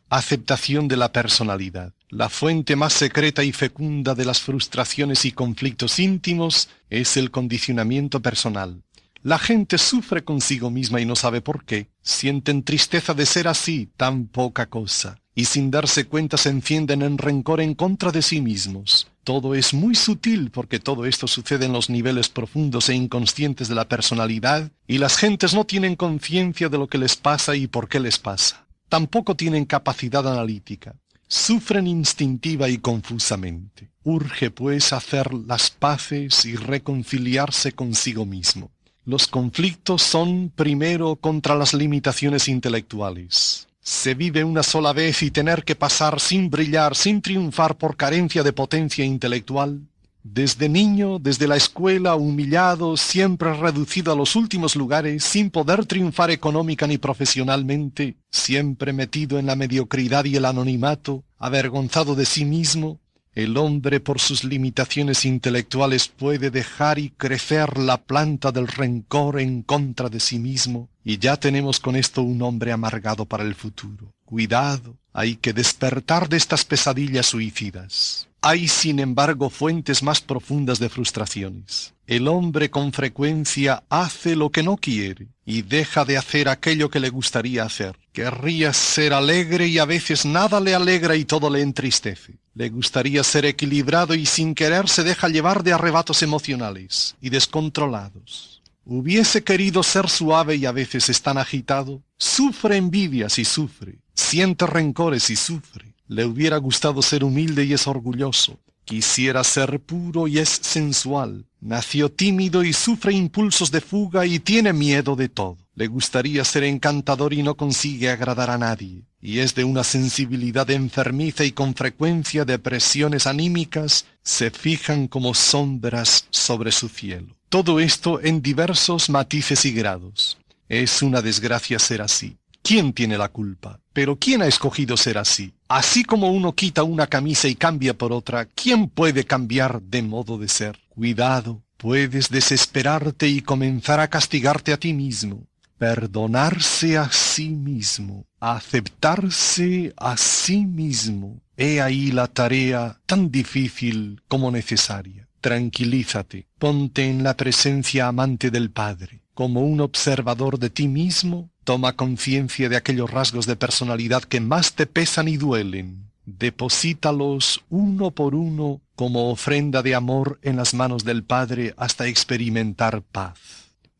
aceptación 0.09 0.87
de 0.87 0.97
la 0.97 1.11
personalidad. 1.11 1.93
La 2.09 2.29
fuente 2.29 2.75
más 2.75 2.93
secreta 2.93 3.43
y 3.43 3.51
fecunda 3.51 4.15
de 4.15 4.25
las 4.25 4.41
frustraciones 4.41 5.25
y 5.25 5.31
conflictos 5.31 5.99
íntimos 5.99 6.69
es 6.89 7.17
el 7.17 7.29
condicionamiento 7.29 8.19
personal. 8.19 8.84
La 9.25 9.39
gente 9.39 9.79
sufre 9.79 10.23
consigo 10.23 10.69
misma 10.69 11.01
y 11.01 11.05
no 11.05 11.15
sabe 11.15 11.41
por 11.41 11.65
qué. 11.65 11.87
Sienten 12.03 12.61
tristeza 12.61 13.15
de 13.15 13.25
ser 13.25 13.47
así, 13.47 13.89
tan 13.97 14.27
poca 14.27 14.67
cosa, 14.67 15.19
y 15.33 15.45
sin 15.45 15.71
darse 15.71 16.05
cuenta 16.05 16.37
se 16.37 16.49
encienden 16.49 17.01
en 17.01 17.17
rencor 17.17 17.59
en 17.59 17.73
contra 17.73 18.11
de 18.11 18.21
sí 18.21 18.39
mismos. 18.39 19.07
Todo 19.23 19.55
es 19.55 19.73
muy 19.73 19.95
sutil 19.95 20.51
porque 20.51 20.77
todo 20.79 21.07
esto 21.07 21.25
sucede 21.25 21.65
en 21.65 21.73
los 21.73 21.89
niveles 21.89 22.29
profundos 22.29 22.87
e 22.89 22.93
inconscientes 22.93 23.67
de 23.67 23.73
la 23.73 23.89
personalidad, 23.89 24.71
y 24.85 24.99
las 24.99 25.17
gentes 25.17 25.55
no 25.55 25.65
tienen 25.65 25.95
conciencia 25.95 26.69
de 26.69 26.77
lo 26.77 26.85
que 26.85 26.99
les 26.99 27.15
pasa 27.15 27.55
y 27.55 27.65
por 27.65 27.89
qué 27.89 27.99
les 27.99 28.19
pasa. 28.19 28.67
Tampoco 28.89 29.35
tienen 29.35 29.65
capacidad 29.65 30.31
analítica 30.31 30.93
sufren 31.27 31.87
instintiva 31.87 32.69
y 32.69 32.77
confusamente. 32.77 33.89
Urge, 34.03 34.51
pues, 34.51 34.93
hacer 34.93 35.33
las 35.33 35.71
paces 35.71 36.45
y 36.45 36.55
reconciliarse 36.55 37.71
consigo 37.71 38.25
mismo. 38.25 38.71
Los 39.05 39.27
conflictos 39.27 40.01
son, 40.01 40.51
primero, 40.55 41.15
contra 41.15 41.53
las 41.53 41.75
limitaciones 41.75 42.47
intelectuales. 42.47 43.67
Se 43.79 44.15
vive 44.15 44.43
una 44.43 44.63
sola 44.63 44.93
vez 44.93 45.21
y 45.21 45.29
tener 45.29 45.63
que 45.63 45.75
pasar 45.75 46.19
sin 46.19 46.49
brillar, 46.49 46.95
sin 46.95 47.21
triunfar 47.21 47.77
por 47.77 47.97
carencia 47.97 48.41
de 48.41 48.51
potencia 48.51 49.05
intelectual, 49.05 49.81
desde 50.23 50.69
niño, 50.69 51.19
desde 51.19 51.47
la 51.47 51.55
escuela, 51.55 52.15
humillado, 52.15 52.97
siempre 52.97 53.53
reducido 53.53 54.11
a 54.11 54.15
los 54.15 54.35
últimos 54.35 54.75
lugares, 54.75 55.23
sin 55.23 55.51
poder 55.51 55.85
triunfar 55.85 56.31
económica 56.31 56.87
ni 56.87 56.97
profesionalmente, 56.97 58.17
siempre 58.31 58.91
metido 58.91 59.37
en 59.37 59.45
la 59.45 59.55
mediocridad 59.55 60.25
y 60.25 60.35
el 60.35 60.45
anonimato, 60.45 61.23
avergonzado 61.37 62.15
de 62.15 62.25
sí 62.25 62.43
mismo, 62.43 62.99
el 63.35 63.57
hombre 63.57 63.99
por 63.99 64.19
sus 64.19 64.45
limitaciones 64.45 65.25
intelectuales 65.25 66.07
puede 66.07 66.49
dejar 66.49 66.99
y 66.99 67.09
crecer 67.09 67.77
la 67.77 67.97
planta 67.97 68.53
del 68.53 68.67
rencor 68.67 69.41
en 69.41 69.61
contra 69.61 70.07
de 70.07 70.21
sí 70.21 70.39
mismo, 70.39 70.89
y 71.03 71.17
ya 71.17 71.35
tenemos 71.37 71.81
con 71.81 71.97
esto 71.97 72.23
un 72.23 72.41
hombre 72.41 72.71
amargado 72.71 73.25
para 73.25 73.43
el 73.43 73.53
futuro. 73.53 74.09
Cuidado, 74.23 74.95
hay 75.11 75.35
que 75.35 75.53
despertar 75.53 76.29
de 76.29 76.37
estas 76.37 76.63
pesadillas 76.63 77.25
suicidas. 77.27 78.27
Hay, 78.47 78.67
sin 78.67 78.99
embargo, 78.99 79.49
fuentes 79.49 80.03
más 80.03 80.21
profundas 80.21 80.77
de 80.77 80.87
frustraciones. 80.87 81.95
El 82.05 82.27
hombre 82.27 82.69
con 82.69 82.93
frecuencia 82.93 83.81
hace 83.89 84.35
lo 84.35 84.51
que 84.51 84.61
no 84.61 84.77
quiere 84.77 85.29
y 85.47 85.63
deja 85.63 86.05
de 86.05 86.15
hacer 86.15 86.47
aquello 86.47 86.91
que 86.91 86.99
le 86.99 87.09
gustaría 87.09 87.63
hacer. 87.63 87.97
Querría 88.13 88.71
ser 88.71 89.13
alegre 89.13 89.65
y 89.65 89.79
a 89.79 89.85
veces 89.85 90.27
nada 90.27 90.59
le 90.59 90.75
alegra 90.75 91.15
y 91.15 91.25
todo 91.25 91.49
le 91.49 91.61
entristece. 91.61 92.35
Le 92.53 92.69
gustaría 92.69 93.23
ser 93.23 93.45
equilibrado 93.45 94.13
y 94.13 94.27
sin 94.27 94.53
querer 94.53 94.89
se 94.89 95.03
deja 95.03 95.27
llevar 95.27 95.63
de 95.63 95.73
arrebatos 95.73 96.21
emocionales 96.21 97.15
y 97.21 97.31
descontrolados. 97.31 98.61
Hubiese 98.85 99.43
querido 99.43 99.81
ser 99.81 100.07
suave 100.07 100.57
y 100.57 100.67
a 100.67 100.71
veces 100.71 101.09
es 101.09 101.19
tan 101.19 101.39
agitado. 101.39 102.03
Sufre 102.19 102.77
envidias 102.77 103.39
y 103.39 103.43
sufre. 103.43 103.95
Siente 104.13 104.67
rencores 104.67 105.31
y 105.31 105.35
sufre 105.35 105.94
le 106.07 106.25
hubiera 106.25 106.57
gustado 106.57 107.01
ser 107.01 107.23
humilde 107.23 107.65
y 107.65 107.73
es 107.73 107.87
orgulloso. 107.87 108.59
Quisiera 108.85 109.43
ser 109.43 109.79
puro 109.79 110.27
y 110.27 110.37
es 110.37 110.49
sensual. 110.49 111.45
Nació 111.59 112.11
tímido 112.11 112.63
y 112.63 112.71
sufre 112.71 113.13
impulsos 113.13 113.71
de 113.71 113.81
fuga 113.81 114.27
y 114.27 114.37
tiene 114.37 114.73
miedo 114.73 115.15
de 115.15 115.27
todo. 115.27 115.57
Le 115.73 115.87
gustaría 115.87 116.45
ser 116.45 116.63
encantador 116.63 117.33
y 117.33 117.41
no 117.41 117.55
consigue 117.55 118.11
agradar 118.11 118.51
a 118.51 118.59
nadie. 118.59 119.01
Y 119.19 119.39
es 119.39 119.55
de 119.55 119.63
una 119.63 119.83
sensibilidad 119.83 120.69
enfermiza 120.69 121.43
y 121.43 121.51
con 121.51 121.73
frecuencia 121.73 122.45
depresiones 122.45 123.25
anímicas 123.25 124.05
se 124.21 124.51
fijan 124.51 125.07
como 125.07 125.33
sombras 125.33 126.27
sobre 126.29 126.71
su 126.71 126.87
cielo. 126.87 127.35
Todo 127.49 127.79
esto 127.79 128.21
en 128.21 128.43
diversos 128.43 129.09
matices 129.09 129.65
y 129.65 129.71
grados. 129.71 130.37
Es 130.69 131.01
una 131.01 131.23
desgracia 131.23 131.79
ser 131.79 132.03
así. 132.03 132.37
¿Quién 132.67 132.93
tiene 132.93 133.15
la 133.15 133.29
culpa? 133.29 133.79
Pero 133.93 134.17
¿quién 134.17 134.41
ha 134.41 134.47
escogido 134.47 134.97
ser 134.97 135.19
así? 135.19 135.53
Así 135.67 136.03
como 136.03 136.31
uno 136.31 136.53
quita 136.53 136.81
una 136.81 137.05
camisa 137.05 137.47
y 137.47 137.53
cambia 137.53 137.95
por 137.95 138.11
otra, 138.11 138.45
¿quién 138.45 138.89
puede 138.89 139.23
cambiar 139.23 139.83
de 139.83 140.01
modo 140.01 140.39
de 140.39 140.47
ser? 140.47 140.79
Cuidado, 140.89 141.61
puedes 141.77 142.29
desesperarte 142.29 143.27
y 143.27 143.41
comenzar 143.41 143.99
a 143.99 144.07
castigarte 144.07 144.73
a 144.73 144.77
ti 144.77 144.93
mismo. 144.93 145.45
Perdonarse 145.77 146.97
a 146.97 147.11
sí 147.11 147.49
mismo, 147.49 148.25
aceptarse 148.39 149.93
a 149.95 150.17
sí 150.17 150.65
mismo. 150.65 151.43
He 151.55 151.81
ahí 151.81 152.11
la 152.11 152.25
tarea 152.25 152.99
tan 153.05 153.29
difícil 153.29 154.23
como 154.27 154.49
necesaria. 154.49 155.27
Tranquilízate, 155.39 156.47
ponte 156.57 157.07
en 157.07 157.21
la 157.21 157.37
presencia 157.37 158.07
amante 158.07 158.49
del 158.49 158.71
Padre. 158.71 159.21
Como 159.35 159.61
un 159.61 159.79
observador 159.81 160.57
de 160.57 160.71
ti 160.71 160.87
mismo, 160.87 161.51
Toma 161.65 161.93
conciencia 161.93 162.69
de 162.69 162.77
aquellos 162.77 163.09
rasgos 163.09 163.47
de 163.47 163.55
personalidad 163.55 164.21
que 164.21 164.39
más 164.39 164.75
te 164.75 164.85
pesan 164.85 165.27
y 165.27 165.35
duelen. 165.35 166.11
Deposítalos 166.27 167.65
uno 167.71 168.11
por 168.11 168.35
uno 168.35 168.81
como 168.95 169.31
ofrenda 169.31 169.81
de 169.81 169.95
amor 169.95 170.39
en 170.43 170.57
las 170.57 170.75
manos 170.75 171.03
del 171.05 171.23
Padre 171.23 171.73
hasta 171.75 172.05
experimentar 172.05 173.01
paz. 173.01 173.39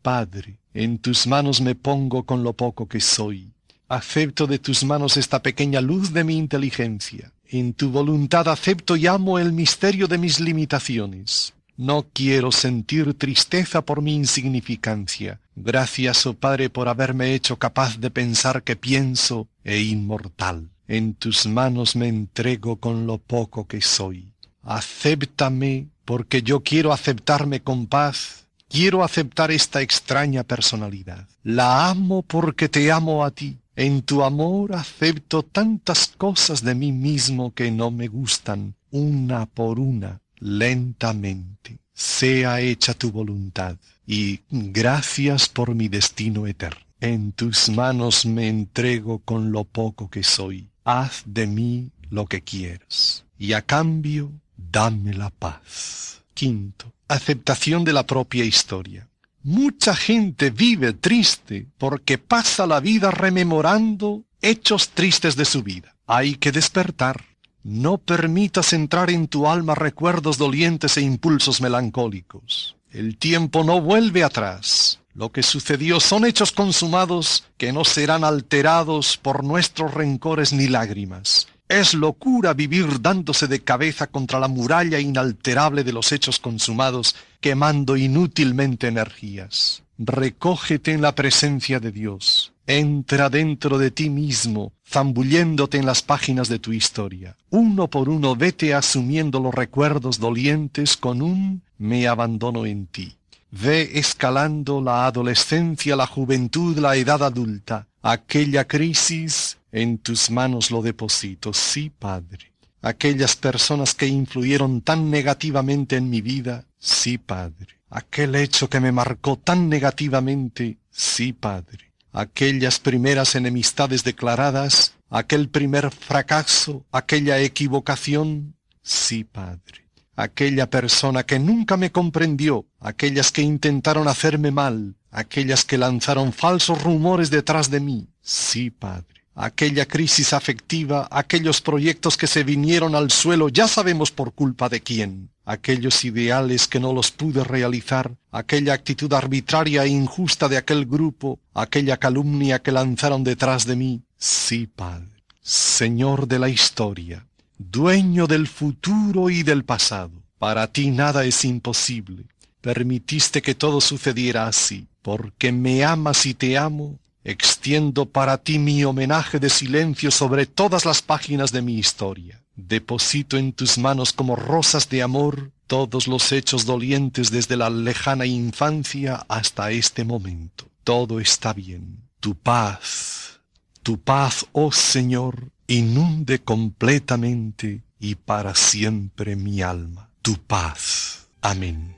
Padre, 0.03 0.59
en 0.75 0.99
tus 0.99 1.25
manos 1.25 1.59
me 1.59 1.73
pongo 1.73 2.23
con 2.23 2.43
lo 2.43 2.53
poco 2.53 2.87
que 2.87 2.99
soy. 2.99 3.51
Acepto 3.87 4.45
de 4.45 4.59
tus 4.59 4.83
manos 4.83 5.17
esta 5.17 5.41
pequeña 5.41 5.81
luz 5.81 6.13
de 6.13 6.23
mi 6.23 6.37
inteligencia. 6.37 7.33
En 7.47 7.73
tu 7.73 7.89
voluntad 7.89 8.47
acepto 8.47 8.95
y 8.95 9.07
amo 9.07 9.39
el 9.39 9.53
misterio 9.53 10.07
de 10.07 10.19
mis 10.19 10.39
limitaciones. 10.39 11.54
No 11.77 12.07
quiero 12.13 12.53
sentir 12.53 13.15
tristeza 13.15 13.83
por 13.83 14.01
mi 14.01 14.15
insignificancia. 14.15 15.41
Gracias, 15.57 16.25
oh 16.25 16.33
Padre, 16.33 16.69
por 16.69 16.87
haberme 16.87 17.33
hecho 17.33 17.57
capaz 17.59 17.99
de 17.99 18.09
pensar 18.09 18.63
que 18.63 18.77
pienso 18.77 19.49
e 19.65 19.81
inmortal. 19.81 20.69
En 20.87 21.15
tus 21.15 21.45
manos 21.47 21.97
me 21.97 22.07
entrego 22.07 22.77
con 22.77 23.05
lo 23.05 23.17
poco 23.17 23.67
que 23.67 23.81
soy. 23.81 24.31
Acéptame 24.61 25.87
porque 26.05 26.43
yo 26.43 26.63
quiero 26.63 26.93
aceptarme 26.93 27.61
con 27.61 27.87
paz. 27.87 28.47
Quiero 28.69 29.03
aceptar 29.03 29.51
esta 29.51 29.81
extraña 29.81 30.43
personalidad. 30.43 31.27
La 31.43 31.89
amo 31.89 32.21
porque 32.21 32.69
te 32.69 32.89
amo 32.89 33.25
a 33.25 33.31
ti. 33.31 33.59
En 33.75 34.01
tu 34.01 34.23
amor 34.23 34.73
acepto 34.73 35.43
tantas 35.43 36.07
cosas 36.17 36.63
de 36.63 36.73
mí 36.73 36.93
mismo 36.93 37.53
que 37.53 37.69
no 37.69 37.91
me 37.91 38.07
gustan, 38.07 38.75
una 38.91 39.45
por 39.45 39.77
una 39.79 40.21
lentamente. 40.39 41.79
Sea 41.93 42.59
hecha 42.59 42.93
tu 42.93 43.11
voluntad 43.11 43.77
y 44.05 44.41
gracias 44.49 45.47
por 45.47 45.73
mi 45.75 45.87
destino 45.87 46.47
eterno. 46.47 46.81
En 46.99 47.31
tus 47.31 47.69
manos 47.69 48.25
me 48.25 48.47
entrego 48.47 49.19
con 49.19 49.51
lo 49.51 49.63
poco 49.63 50.09
que 50.09 50.23
soy. 50.23 50.69
Haz 50.83 51.23
de 51.25 51.47
mí 51.47 51.91
lo 52.09 52.25
que 52.25 52.41
quieras 52.41 53.25
y 53.37 53.53
a 53.53 53.61
cambio 53.61 54.31
dame 54.57 55.13
la 55.13 55.29
paz. 55.29 56.21
Quinto, 56.33 56.91
aceptación 57.07 57.83
de 57.83 57.93
la 57.93 58.05
propia 58.05 58.43
historia. 58.43 59.07
Mucha 59.43 59.95
gente 59.95 60.49
vive 60.49 60.93
triste 60.93 61.67
porque 61.77 62.17
pasa 62.17 62.65
la 62.65 62.79
vida 62.79 63.11
rememorando 63.11 64.23
hechos 64.41 64.89
tristes 64.89 65.35
de 65.35 65.45
su 65.45 65.63
vida. 65.63 65.95
Hay 66.07 66.35
que 66.35 66.51
despertar. 66.51 67.23
No 67.67 67.97
permitas 67.97 68.73
entrar 68.73 69.09
en 69.09 69.27
tu 69.27 69.47
alma 69.47 69.73
recuerdos 69.73 70.37
dolientes 70.37 70.97
e 70.97 71.01
impulsos 71.01 71.61
melancólicos. 71.61 72.75
El 72.91 73.17
tiempo 73.17 73.63
no 73.63 73.81
vuelve 73.81 74.23
atrás. 74.23 74.99
Lo 75.15 75.31
que 75.31 75.41
sucedió 75.41 75.99
son 75.99 76.25
hechos 76.25 76.51
consumados 76.51 77.43
que 77.57 77.73
no 77.73 77.83
serán 77.83 78.23
alterados 78.23 79.17
por 79.17 79.43
nuestros 79.43 79.95
rencores 79.95 80.53
ni 80.53 80.67
lágrimas. 80.67 81.47
Es 81.67 81.95
locura 81.95 82.53
vivir 82.53 83.01
dándose 83.01 83.47
de 83.47 83.63
cabeza 83.63 84.05
contra 84.05 84.39
la 84.39 84.47
muralla 84.47 84.99
inalterable 84.99 85.83
de 85.83 85.93
los 85.93 86.11
hechos 86.11 86.37
consumados, 86.37 87.15
quemando 87.41 87.97
inútilmente 87.97 88.89
energías. 88.89 89.81
Recógete 89.97 90.91
en 90.91 91.01
la 91.01 91.15
presencia 91.15 91.79
de 91.79 91.91
Dios. 91.91 92.53
Entra 92.67 93.29
dentro 93.29 93.77
de 93.77 93.91
ti 93.91 94.09
mismo, 94.09 94.73
zambulléndote 94.89 95.77
en 95.77 95.85
las 95.85 96.01
páginas 96.01 96.49
de 96.49 96.57
tu 96.57 96.73
historia. 96.73 97.37
Uno 97.51 97.89
por 97.89 98.09
uno 98.09 98.35
vete 98.35 98.73
asumiendo 98.73 99.39
los 99.39 99.53
recuerdos 99.53 100.19
dolientes 100.19 100.97
con 100.97 101.21
un 101.21 101.61
me 101.77 102.07
abandono 102.07 102.65
en 102.65 102.87
ti. 102.87 103.17
Ve 103.51 103.91
escalando 103.99 104.81
la 104.81 105.05
adolescencia, 105.05 105.95
la 105.95 106.07
juventud, 106.07 106.77
la 106.79 106.95
edad 106.95 107.21
adulta. 107.23 107.87
Aquella 108.01 108.65
crisis 108.65 109.57
en 109.71 109.99
tus 109.99 110.31
manos 110.31 110.71
lo 110.71 110.81
deposito, 110.81 111.53
sí, 111.53 111.91
Padre. 111.91 112.51
Aquellas 112.81 113.35
personas 113.35 113.93
que 113.93 114.07
influyeron 114.07 114.81
tan 114.81 115.09
negativamente 115.11 115.97
en 115.97 116.09
mi 116.09 116.21
vida, 116.21 116.65
sí, 116.77 117.17
Padre. 117.17 117.79
Aquel 117.89 118.35
hecho 118.35 118.69
que 118.69 118.79
me 118.79 118.91
marcó 118.91 119.37
tan 119.37 119.69
negativamente, 119.69 120.77
sí, 120.89 121.33
Padre. 121.33 121.84
Aquellas 122.17 122.79
primeras 122.79 123.35
enemistades 123.35 124.05
declaradas, 124.05 124.93
aquel 125.09 125.49
primer 125.49 125.91
fracaso, 125.91 126.85
aquella 126.89 127.41
equivocación, 127.41 128.55
sí, 128.81 129.25
Padre. 129.25 129.89
Aquella 130.15 130.69
persona 130.69 131.23
que 131.23 131.39
nunca 131.39 131.75
me 131.75 131.91
comprendió, 131.91 132.67
aquellas 132.79 133.33
que 133.33 133.41
intentaron 133.41 134.07
hacerme 134.07 134.49
mal, 134.49 134.95
aquellas 135.11 135.65
que 135.65 135.77
lanzaron 135.77 136.31
falsos 136.31 136.81
rumores 136.81 137.29
detrás 137.29 137.69
de 137.69 137.81
mí, 137.81 138.07
sí, 138.21 138.71
Padre. 138.71 139.25
Aquella 139.33 139.85
crisis 139.85 140.31
afectiva, 140.31 141.09
aquellos 141.11 141.59
proyectos 141.59 142.15
que 142.15 142.27
se 142.27 142.45
vinieron 142.45 142.95
al 142.95 143.11
suelo, 143.11 143.49
ya 143.49 143.67
sabemos 143.67 144.11
por 144.11 144.31
culpa 144.33 144.69
de 144.69 144.79
quién, 144.79 145.31
aquellos 145.45 146.03
ideales 146.03 146.67
que 146.67 146.79
no 146.79 146.91
los 146.93 147.11
pude 147.11 147.43
realizar, 147.43 148.11
aquella 148.31 148.73
actitud 148.73 149.11
arbitraria 149.13 149.85
e 149.85 149.89
injusta 149.89 150.49
de 150.49 150.57
aquel 150.57 150.85
grupo, 150.85 151.39
aquella 151.53 151.97
calumnia 151.97 152.59
que 152.59 152.71
lanzaron 152.71 153.23
detrás 153.23 153.65
de 153.65 153.75
mí. 153.75 154.01
Sí, 154.17 154.67
Padre, 154.67 155.23
Señor 155.41 156.27
de 156.27 156.39
la 156.39 156.49
historia, 156.49 157.25
dueño 157.57 158.27
del 158.27 158.47
futuro 158.47 159.29
y 159.29 159.43
del 159.43 159.63
pasado, 159.63 160.11
para 160.39 160.67
ti 160.67 160.91
nada 160.91 161.23
es 161.25 161.45
imposible. 161.45 162.25
Permitiste 162.61 163.41
que 163.41 163.53
todo 163.53 163.79
sucediera 163.79 164.47
así, 164.47 164.87
porque 165.01 165.51
me 165.51 165.83
amas 165.83 166.25
y 166.25 166.33
te 166.33 166.57
amo, 166.57 166.99
Extiendo 167.27 168.05
para 168.05 168.37
ti 168.37 168.59
mi 168.59 168.83
homenaje 168.83 169.39
de 169.39 169.49
silencio 169.49 170.11
sobre 170.11 170.45
todas 170.45 170.85
las 170.85 171.01
páginas 171.01 171.51
de 171.51 171.63
mi 171.63 171.79
historia. 171.79 172.44
Deposito 172.55 173.37
en 173.37 173.53
tus 173.53 173.77
manos 173.77 174.13
como 174.13 174.35
rosas 174.35 174.89
de 174.89 175.01
amor 175.01 175.51
todos 175.67 176.07
los 176.07 176.31
hechos 176.31 176.65
dolientes 176.65 177.31
desde 177.31 177.57
la 177.57 177.69
lejana 177.69 178.25
infancia 178.25 179.25
hasta 179.27 179.71
este 179.71 180.03
momento. 180.03 180.67
Todo 180.83 181.19
está 181.19 181.53
bien. 181.53 181.99
Tu 182.19 182.35
paz, 182.35 183.41
tu 183.83 183.99
paz, 183.99 184.45
oh 184.51 184.71
Señor, 184.71 185.51
inunde 185.67 186.39
completamente 186.39 187.83
y 187.99 188.15
para 188.15 188.55
siempre 188.55 189.35
mi 189.35 189.61
alma. 189.61 190.09
Tu 190.21 190.37
paz. 190.37 191.27
Amén. 191.41 191.95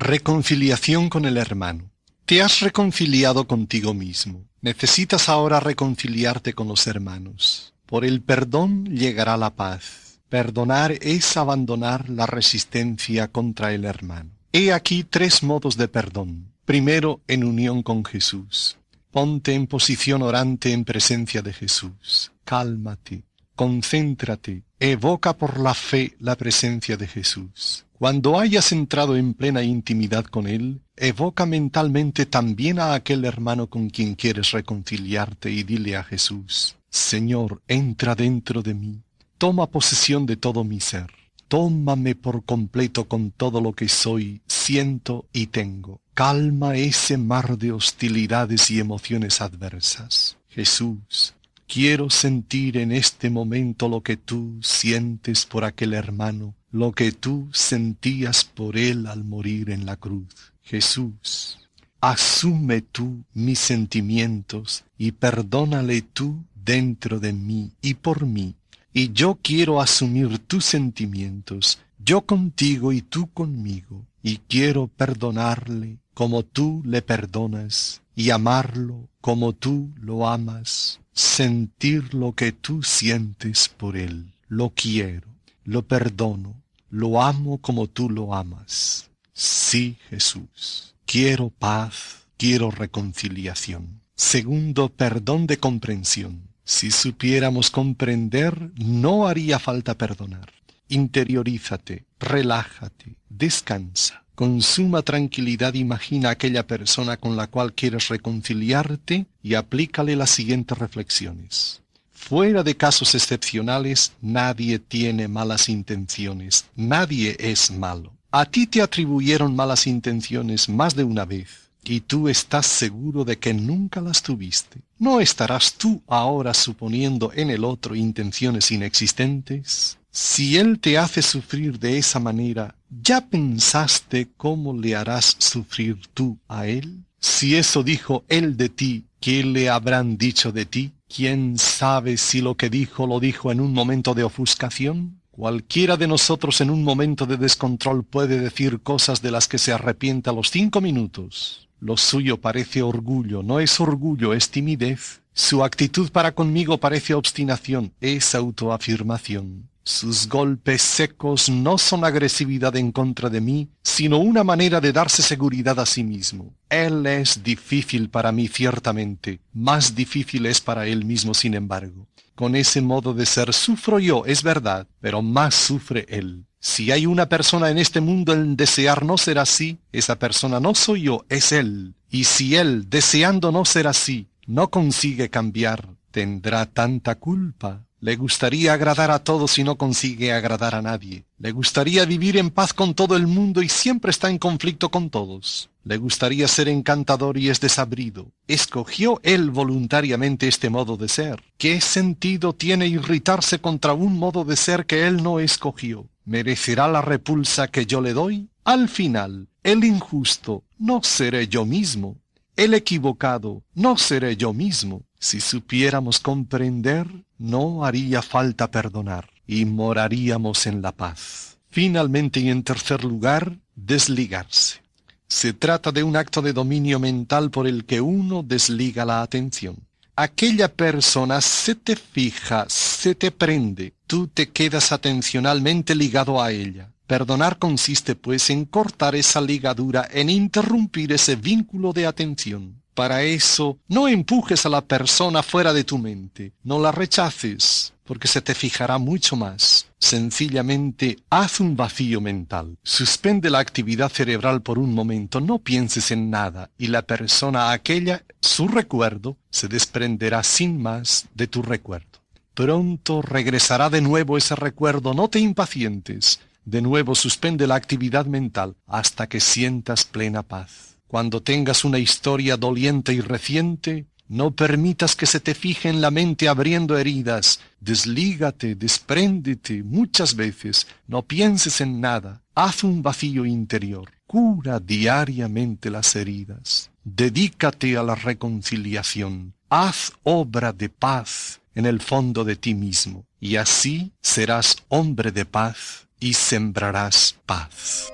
Reconciliación 0.00 1.08
con 1.08 1.24
el 1.24 1.36
hermano. 1.36 1.90
Te 2.24 2.40
has 2.40 2.60
reconciliado 2.60 3.48
contigo 3.48 3.94
mismo. 3.94 4.44
Necesitas 4.60 5.28
ahora 5.28 5.58
reconciliarte 5.58 6.52
con 6.52 6.68
los 6.68 6.86
hermanos. 6.86 7.74
Por 7.84 8.04
el 8.04 8.22
perdón 8.22 8.84
llegará 8.84 9.36
la 9.36 9.56
paz. 9.56 10.20
Perdonar 10.28 10.92
es 10.92 11.36
abandonar 11.36 12.08
la 12.10 12.26
resistencia 12.26 13.26
contra 13.26 13.74
el 13.74 13.84
hermano. 13.84 14.30
He 14.52 14.72
aquí 14.72 15.02
tres 15.02 15.42
modos 15.42 15.76
de 15.76 15.88
perdón. 15.88 16.52
Primero, 16.64 17.20
en 17.26 17.42
unión 17.42 17.82
con 17.82 18.04
Jesús. 18.04 18.78
Ponte 19.10 19.54
en 19.54 19.66
posición 19.66 20.22
orante 20.22 20.72
en 20.72 20.84
presencia 20.84 21.42
de 21.42 21.52
Jesús. 21.52 22.30
Cálmate, 22.44 23.24
concéntrate, 23.58 24.62
evoca 24.78 25.36
por 25.36 25.58
la 25.58 25.74
fe 25.74 26.14
la 26.20 26.36
presencia 26.36 26.96
de 26.96 27.08
Jesús. 27.08 27.84
Cuando 27.98 28.38
hayas 28.38 28.70
entrado 28.70 29.16
en 29.16 29.34
plena 29.34 29.64
intimidad 29.64 30.24
con 30.26 30.46
Él, 30.46 30.80
evoca 30.96 31.44
mentalmente 31.44 32.24
también 32.24 32.78
a 32.78 32.94
aquel 32.94 33.24
hermano 33.24 33.66
con 33.66 33.90
quien 33.90 34.14
quieres 34.14 34.52
reconciliarte 34.52 35.50
y 35.50 35.64
dile 35.64 35.96
a 35.96 36.04
Jesús, 36.04 36.76
Señor, 36.88 37.60
entra 37.66 38.14
dentro 38.14 38.62
de 38.62 38.74
mí, 38.74 39.02
toma 39.38 39.66
posesión 39.66 40.24
de 40.24 40.36
todo 40.36 40.62
mi 40.62 40.78
ser, 40.78 41.10
tómame 41.48 42.14
por 42.14 42.44
completo 42.44 43.08
con 43.08 43.32
todo 43.32 43.60
lo 43.60 43.72
que 43.72 43.88
soy, 43.88 44.40
siento 44.46 45.26
y 45.32 45.48
tengo. 45.48 46.00
Calma 46.14 46.76
ese 46.76 47.18
mar 47.18 47.58
de 47.58 47.72
hostilidades 47.72 48.70
y 48.70 48.78
emociones 48.78 49.40
adversas. 49.40 50.36
Jesús, 50.48 51.34
quiero 51.68 52.10
sentir 52.10 52.78
en 52.78 52.90
este 52.90 53.30
momento 53.30 53.88
lo 53.88 54.02
que 54.02 54.16
tú 54.16 54.58
sientes 54.62 55.46
por 55.46 55.64
aquel 55.64 55.94
hermano 55.94 56.54
lo 56.70 56.92
que 56.92 57.12
tú 57.12 57.48
sentías 57.52 58.44
por 58.44 58.76
él 58.76 59.06
al 59.06 59.24
morir 59.24 59.70
en 59.70 59.86
la 59.86 59.96
cruz. 59.96 60.52
Jesús, 60.62 61.58
asume 62.00 62.82
tú 62.82 63.24
mis 63.32 63.58
sentimientos 63.58 64.84
y 64.98 65.12
perdónale 65.12 66.02
tú 66.02 66.44
dentro 66.54 67.20
de 67.20 67.32
mí 67.32 67.72
y 67.80 67.94
por 67.94 68.26
mí. 68.26 68.54
Y 68.92 69.12
yo 69.12 69.38
quiero 69.40 69.80
asumir 69.80 70.38
tus 70.40 70.64
sentimientos, 70.64 71.78
yo 71.98 72.22
contigo 72.22 72.92
y 72.92 73.02
tú 73.02 73.30
conmigo, 73.32 74.06
y 74.22 74.38
quiero 74.38 74.88
perdonarle 74.88 75.98
como 76.14 76.42
tú 76.42 76.82
le 76.84 77.00
perdonas, 77.00 78.02
y 78.14 78.30
amarlo 78.30 79.08
como 79.20 79.52
tú 79.52 79.92
lo 80.00 80.28
amas, 80.28 81.00
sentir 81.18 82.14
lo 82.14 82.32
que 82.32 82.52
tú 82.52 82.82
sientes 82.82 83.68
por 83.68 83.96
él. 83.96 84.32
Lo 84.48 84.70
quiero 84.70 85.28
lo 85.68 85.86
perdono, 85.86 86.62
lo 86.88 87.20
amo 87.20 87.58
como 87.58 87.88
tú 87.88 88.08
lo 88.08 88.34
amas. 88.34 89.10
Sí, 89.34 89.98
Jesús, 90.08 90.94
quiero 91.04 91.50
paz, 91.50 92.22
quiero 92.38 92.70
reconciliación. 92.70 94.00
Segundo, 94.14 94.88
perdón 94.88 95.46
de 95.46 95.58
comprensión. 95.58 96.48
Si 96.64 96.90
supiéramos 96.90 97.70
comprender, 97.70 98.72
no 98.76 99.28
haría 99.28 99.58
falta 99.58 99.98
perdonar. 99.98 100.50
Interiorízate, 100.88 102.06
relájate, 102.18 103.16
descansa. 103.28 104.24
Con 104.38 104.62
suma 104.62 105.02
tranquilidad 105.02 105.74
imagina 105.74 106.30
aquella 106.30 106.64
persona 106.64 107.16
con 107.16 107.36
la 107.36 107.48
cual 107.48 107.72
quieres 107.72 108.06
reconciliarte 108.06 109.26
y 109.42 109.54
aplícale 109.54 110.14
las 110.14 110.30
siguientes 110.30 110.78
reflexiones. 110.78 111.80
Fuera 112.12 112.62
de 112.62 112.76
casos 112.76 113.16
excepcionales, 113.16 114.12
nadie 114.22 114.78
tiene 114.78 115.26
malas 115.26 115.68
intenciones, 115.68 116.66
nadie 116.76 117.36
es 117.40 117.72
malo. 117.72 118.12
A 118.30 118.44
ti 118.44 118.68
te 118.68 118.80
atribuyeron 118.80 119.56
malas 119.56 119.88
intenciones 119.88 120.68
más 120.68 120.94
de 120.94 121.02
una 121.02 121.24
vez, 121.24 121.48
y 121.82 121.98
tú 121.98 122.28
estás 122.28 122.66
seguro 122.66 123.24
de 123.24 123.40
que 123.40 123.52
nunca 123.52 124.00
las 124.00 124.22
tuviste. 124.22 124.78
¿No 125.00 125.18
estarás 125.18 125.74
tú 125.74 126.00
ahora 126.06 126.54
suponiendo 126.54 127.32
en 127.34 127.50
el 127.50 127.64
otro 127.64 127.96
intenciones 127.96 128.70
inexistentes? 128.70 129.98
Si 130.12 130.56
él 130.58 130.78
te 130.78 130.96
hace 130.96 131.22
sufrir 131.22 131.80
de 131.80 131.98
esa 131.98 132.20
manera, 132.20 132.76
¿ya 132.90 133.26
pensaste 133.28 134.28
cómo 134.36 134.72
le 134.72 134.96
harás 134.96 135.36
sufrir 135.38 135.98
tú 136.14 136.38
a 136.48 136.66
él? 136.66 137.04
Si 137.20 137.56
eso 137.56 137.82
dijo 137.82 138.24
él 138.28 138.56
de 138.56 138.68
ti, 138.68 139.04
¿qué 139.20 139.44
le 139.44 139.68
habrán 139.68 140.16
dicho 140.16 140.52
de 140.52 140.66
ti? 140.66 140.92
¿Quién 141.08 141.58
sabe 141.58 142.16
si 142.16 142.40
lo 142.40 142.56
que 142.56 142.70
dijo 142.70 143.06
lo 143.06 143.18
dijo 143.18 143.50
en 143.50 143.60
un 143.60 143.72
momento 143.72 144.14
de 144.14 144.24
ofuscación? 144.24 145.20
Cualquiera 145.30 145.96
de 145.96 146.08
nosotros 146.08 146.60
en 146.60 146.70
un 146.70 146.82
momento 146.82 147.24
de 147.24 147.36
descontrol 147.36 148.04
puede 148.04 148.40
decir 148.40 148.80
cosas 148.80 149.22
de 149.22 149.30
las 149.30 149.48
que 149.48 149.58
se 149.58 149.72
arrepiente 149.72 150.30
a 150.30 150.32
los 150.32 150.50
cinco 150.50 150.80
minutos. 150.80 151.68
Lo 151.80 151.96
suyo 151.96 152.38
parece 152.38 152.82
orgullo, 152.82 153.42
no 153.42 153.60
es 153.60 153.78
orgullo, 153.80 154.34
es 154.34 154.50
timidez. 154.50 155.22
Su 155.32 155.62
actitud 155.62 156.10
para 156.10 156.32
conmigo 156.32 156.78
parece 156.78 157.14
obstinación, 157.14 157.92
es 158.00 158.34
autoafirmación. 158.34 159.68
Sus 159.90 160.28
golpes 160.28 160.82
secos 160.82 161.48
no 161.48 161.78
son 161.78 162.04
agresividad 162.04 162.76
en 162.76 162.92
contra 162.92 163.30
de 163.30 163.40
mí, 163.40 163.70
sino 163.82 164.18
una 164.18 164.44
manera 164.44 164.82
de 164.82 164.92
darse 164.92 165.22
seguridad 165.22 165.80
a 165.80 165.86
sí 165.86 166.04
mismo. 166.04 166.54
Él 166.68 167.06
es 167.06 167.42
difícil 167.42 168.10
para 168.10 168.30
mí 168.30 168.48
ciertamente, 168.48 169.40
más 169.54 169.94
difícil 169.94 170.44
es 170.44 170.60
para 170.60 170.86
él 170.86 171.06
mismo 171.06 171.32
sin 171.32 171.54
embargo. 171.54 172.06
Con 172.34 172.54
ese 172.54 172.82
modo 172.82 173.14
de 173.14 173.24
ser 173.24 173.54
sufro 173.54 173.98
yo, 173.98 174.26
es 174.26 174.42
verdad, 174.42 174.86
pero 175.00 175.22
más 175.22 175.54
sufre 175.54 176.04
él. 176.10 176.44
Si 176.60 176.92
hay 176.92 177.06
una 177.06 177.30
persona 177.30 177.70
en 177.70 177.78
este 177.78 178.02
mundo 178.02 178.34
en 178.34 178.56
desear 178.56 179.06
no 179.06 179.16
ser 179.16 179.38
así, 179.38 179.78
esa 179.90 180.18
persona 180.18 180.60
no 180.60 180.74
soy 180.74 181.04
yo, 181.04 181.24
es 181.30 181.50
él. 181.50 181.94
Y 182.10 182.24
si 182.24 182.56
él, 182.56 182.90
deseando 182.90 183.52
no 183.52 183.64
ser 183.64 183.86
así, 183.86 184.28
no 184.46 184.68
consigue 184.68 185.30
cambiar, 185.30 185.88
tendrá 186.10 186.66
tanta 186.66 187.14
culpa 187.14 187.87
le 188.00 188.16
gustaría 188.16 188.72
agradar 188.72 189.10
a 189.10 189.18
todos 189.18 189.58
y 189.58 189.64
no 189.64 189.76
consigue 189.76 190.32
agradar 190.32 190.74
a 190.74 190.82
nadie. 190.82 191.24
Le 191.38 191.50
gustaría 191.50 192.04
vivir 192.04 192.36
en 192.36 192.50
paz 192.50 192.72
con 192.72 192.94
todo 192.94 193.16
el 193.16 193.26
mundo 193.26 193.60
y 193.60 193.68
siempre 193.68 194.10
está 194.10 194.30
en 194.30 194.38
conflicto 194.38 194.90
con 194.90 195.10
todos. 195.10 195.68
Le 195.82 195.96
gustaría 195.96 196.46
ser 196.46 196.68
encantador 196.68 197.38
y 197.38 197.48
es 197.48 197.60
desabrido. 197.60 198.26
Escogió 198.46 199.20
él 199.24 199.50
voluntariamente 199.50 200.46
este 200.46 200.70
modo 200.70 200.96
de 200.96 201.08
ser. 201.08 201.42
¿Qué 201.56 201.80
sentido 201.80 202.52
tiene 202.52 202.86
irritarse 202.86 203.58
contra 203.58 203.94
un 203.94 204.16
modo 204.16 204.44
de 204.44 204.56
ser 204.56 204.86
que 204.86 205.06
él 205.06 205.22
no 205.22 205.40
escogió? 205.40 206.06
¿Merecerá 206.24 206.86
la 206.88 207.02
repulsa 207.02 207.68
que 207.68 207.86
yo 207.86 208.00
le 208.00 208.12
doy? 208.12 208.48
Al 208.64 208.88
final, 208.88 209.48
el 209.64 209.82
injusto 209.82 210.62
no 210.78 211.02
seré 211.02 211.48
yo 211.48 211.64
mismo. 211.64 212.16
El 212.54 212.74
equivocado 212.74 213.62
no 213.74 213.96
seré 213.96 214.36
yo 214.36 214.52
mismo. 214.52 215.02
Si 215.18 215.40
supiéramos 215.40 216.20
comprender, 216.20 217.06
no 217.38 217.84
haría 217.84 218.22
falta 218.22 218.70
perdonar 218.70 219.30
y 219.46 219.64
moraríamos 219.64 220.66
en 220.66 220.82
la 220.82 220.92
paz. 220.92 221.58
Finalmente 221.70 222.40
y 222.40 222.50
en 222.50 222.62
tercer 222.62 223.04
lugar, 223.04 223.58
desligarse. 223.74 224.80
Se 225.26 225.52
trata 225.52 225.92
de 225.92 226.02
un 226.02 226.16
acto 226.16 226.42
de 226.42 226.52
dominio 226.52 226.98
mental 226.98 227.50
por 227.50 227.66
el 227.66 227.84
que 227.84 228.00
uno 228.00 228.42
desliga 228.42 229.04
la 229.04 229.22
atención. 229.22 229.76
Aquella 230.16 230.68
persona 230.68 231.40
se 231.40 231.74
te 231.74 231.94
fija, 231.94 232.66
se 232.68 233.14
te 233.14 233.30
prende, 233.30 233.92
tú 234.06 234.26
te 234.26 234.48
quedas 234.48 234.90
atencionalmente 234.90 235.94
ligado 235.94 236.42
a 236.42 236.50
ella. 236.50 236.90
Perdonar 237.06 237.58
consiste 237.58 238.16
pues 238.16 238.50
en 238.50 238.64
cortar 238.64 239.14
esa 239.14 239.40
ligadura, 239.40 240.08
en 240.10 240.28
interrumpir 240.28 241.12
ese 241.12 241.36
vínculo 241.36 241.92
de 241.92 242.06
atención. 242.06 242.82
Para 242.98 243.22
eso, 243.22 243.78
no 243.86 244.08
empujes 244.08 244.66
a 244.66 244.68
la 244.68 244.80
persona 244.80 245.44
fuera 245.44 245.72
de 245.72 245.84
tu 245.84 245.98
mente, 245.98 246.54
no 246.64 246.80
la 246.80 246.90
rechaces, 246.90 247.94
porque 248.02 248.26
se 248.26 248.42
te 248.42 248.56
fijará 248.56 248.98
mucho 248.98 249.36
más. 249.36 249.86
Sencillamente, 250.00 251.16
haz 251.30 251.60
un 251.60 251.76
vacío 251.76 252.20
mental. 252.20 252.76
Suspende 252.82 253.50
la 253.50 253.60
actividad 253.60 254.10
cerebral 254.10 254.62
por 254.62 254.80
un 254.80 254.94
momento, 254.94 255.40
no 255.40 255.60
pienses 255.60 256.10
en 256.10 256.28
nada, 256.28 256.70
y 256.76 256.88
la 256.88 257.02
persona 257.02 257.70
aquella, 257.70 258.24
su 258.40 258.66
recuerdo, 258.66 259.36
se 259.48 259.68
desprenderá 259.68 260.42
sin 260.42 260.82
más 260.82 261.28
de 261.34 261.46
tu 261.46 261.62
recuerdo. 261.62 262.18
Pronto 262.52 263.22
regresará 263.22 263.90
de 263.90 264.00
nuevo 264.00 264.36
ese 264.36 264.56
recuerdo, 264.56 265.14
no 265.14 265.28
te 265.28 265.38
impacientes. 265.38 266.40
De 266.64 266.82
nuevo 266.82 267.14
suspende 267.14 267.68
la 267.68 267.76
actividad 267.76 268.26
mental 268.26 268.74
hasta 268.88 269.28
que 269.28 269.38
sientas 269.38 270.02
plena 270.02 270.42
paz. 270.42 270.97
Cuando 271.08 271.42
tengas 271.42 271.84
una 271.84 271.98
historia 271.98 272.58
doliente 272.58 273.14
y 273.14 273.20
reciente, 273.20 274.06
no 274.28 274.50
permitas 274.50 275.16
que 275.16 275.24
se 275.24 275.40
te 275.40 275.54
fije 275.54 275.88
en 275.88 276.02
la 276.02 276.10
mente 276.10 276.48
abriendo 276.48 276.98
heridas. 276.98 277.60
Deslígate, 277.80 278.74
despréndete 278.74 279.82
muchas 279.82 280.36
veces. 280.36 280.86
No 281.06 281.22
pienses 281.22 281.80
en 281.80 282.02
nada. 282.02 282.42
Haz 282.54 282.84
un 282.84 283.02
vacío 283.02 283.46
interior. 283.46 284.10
Cura 284.26 284.80
diariamente 284.80 285.90
las 285.90 286.14
heridas. 286.14 286.90
Dedícate 287.04 287.96
a 287.96 288.02
la 288.02 288.14
reconciliación. 288.14 289.54
Haz 289.70 290.12
obra 290.24 290.74
de 290.74 290.90
paz 290.90 291.62
en 291.74 291.86
el 291.86 292.00
fondo 292.02 292.44
de 292.44 292.56
ti 292.56 292.74
mismo. 292.74 293.24
Y 293.40 293.56
así 293.56 294.12
serás 294.20 294.76
hombre 294.88 295.32
de 295.32 295.46
paz 295.46 296.06
y 296.20 296.34
sembrarás 296.34 297.38
paz. 297.46 298.12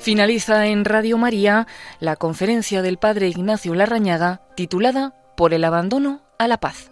Finaliza 0.00 0.66
en 0.66 0.86
Radio 0.86 1.18
María 1.18 1.66
la 1.98 2.16
conferencia 2.16 2.80
del 2.80 2.96
Padre 2.96 3.28
Ignacio 3.28 3.74
Larrañaga 3.74 4.40
titulada 4.56 5.14
Por 5.36 5.52
el 5.52 5.62
abandono 5.62 6.22
a 6.38 6.48
la 6.48 6.58
paz. 6.58 6.90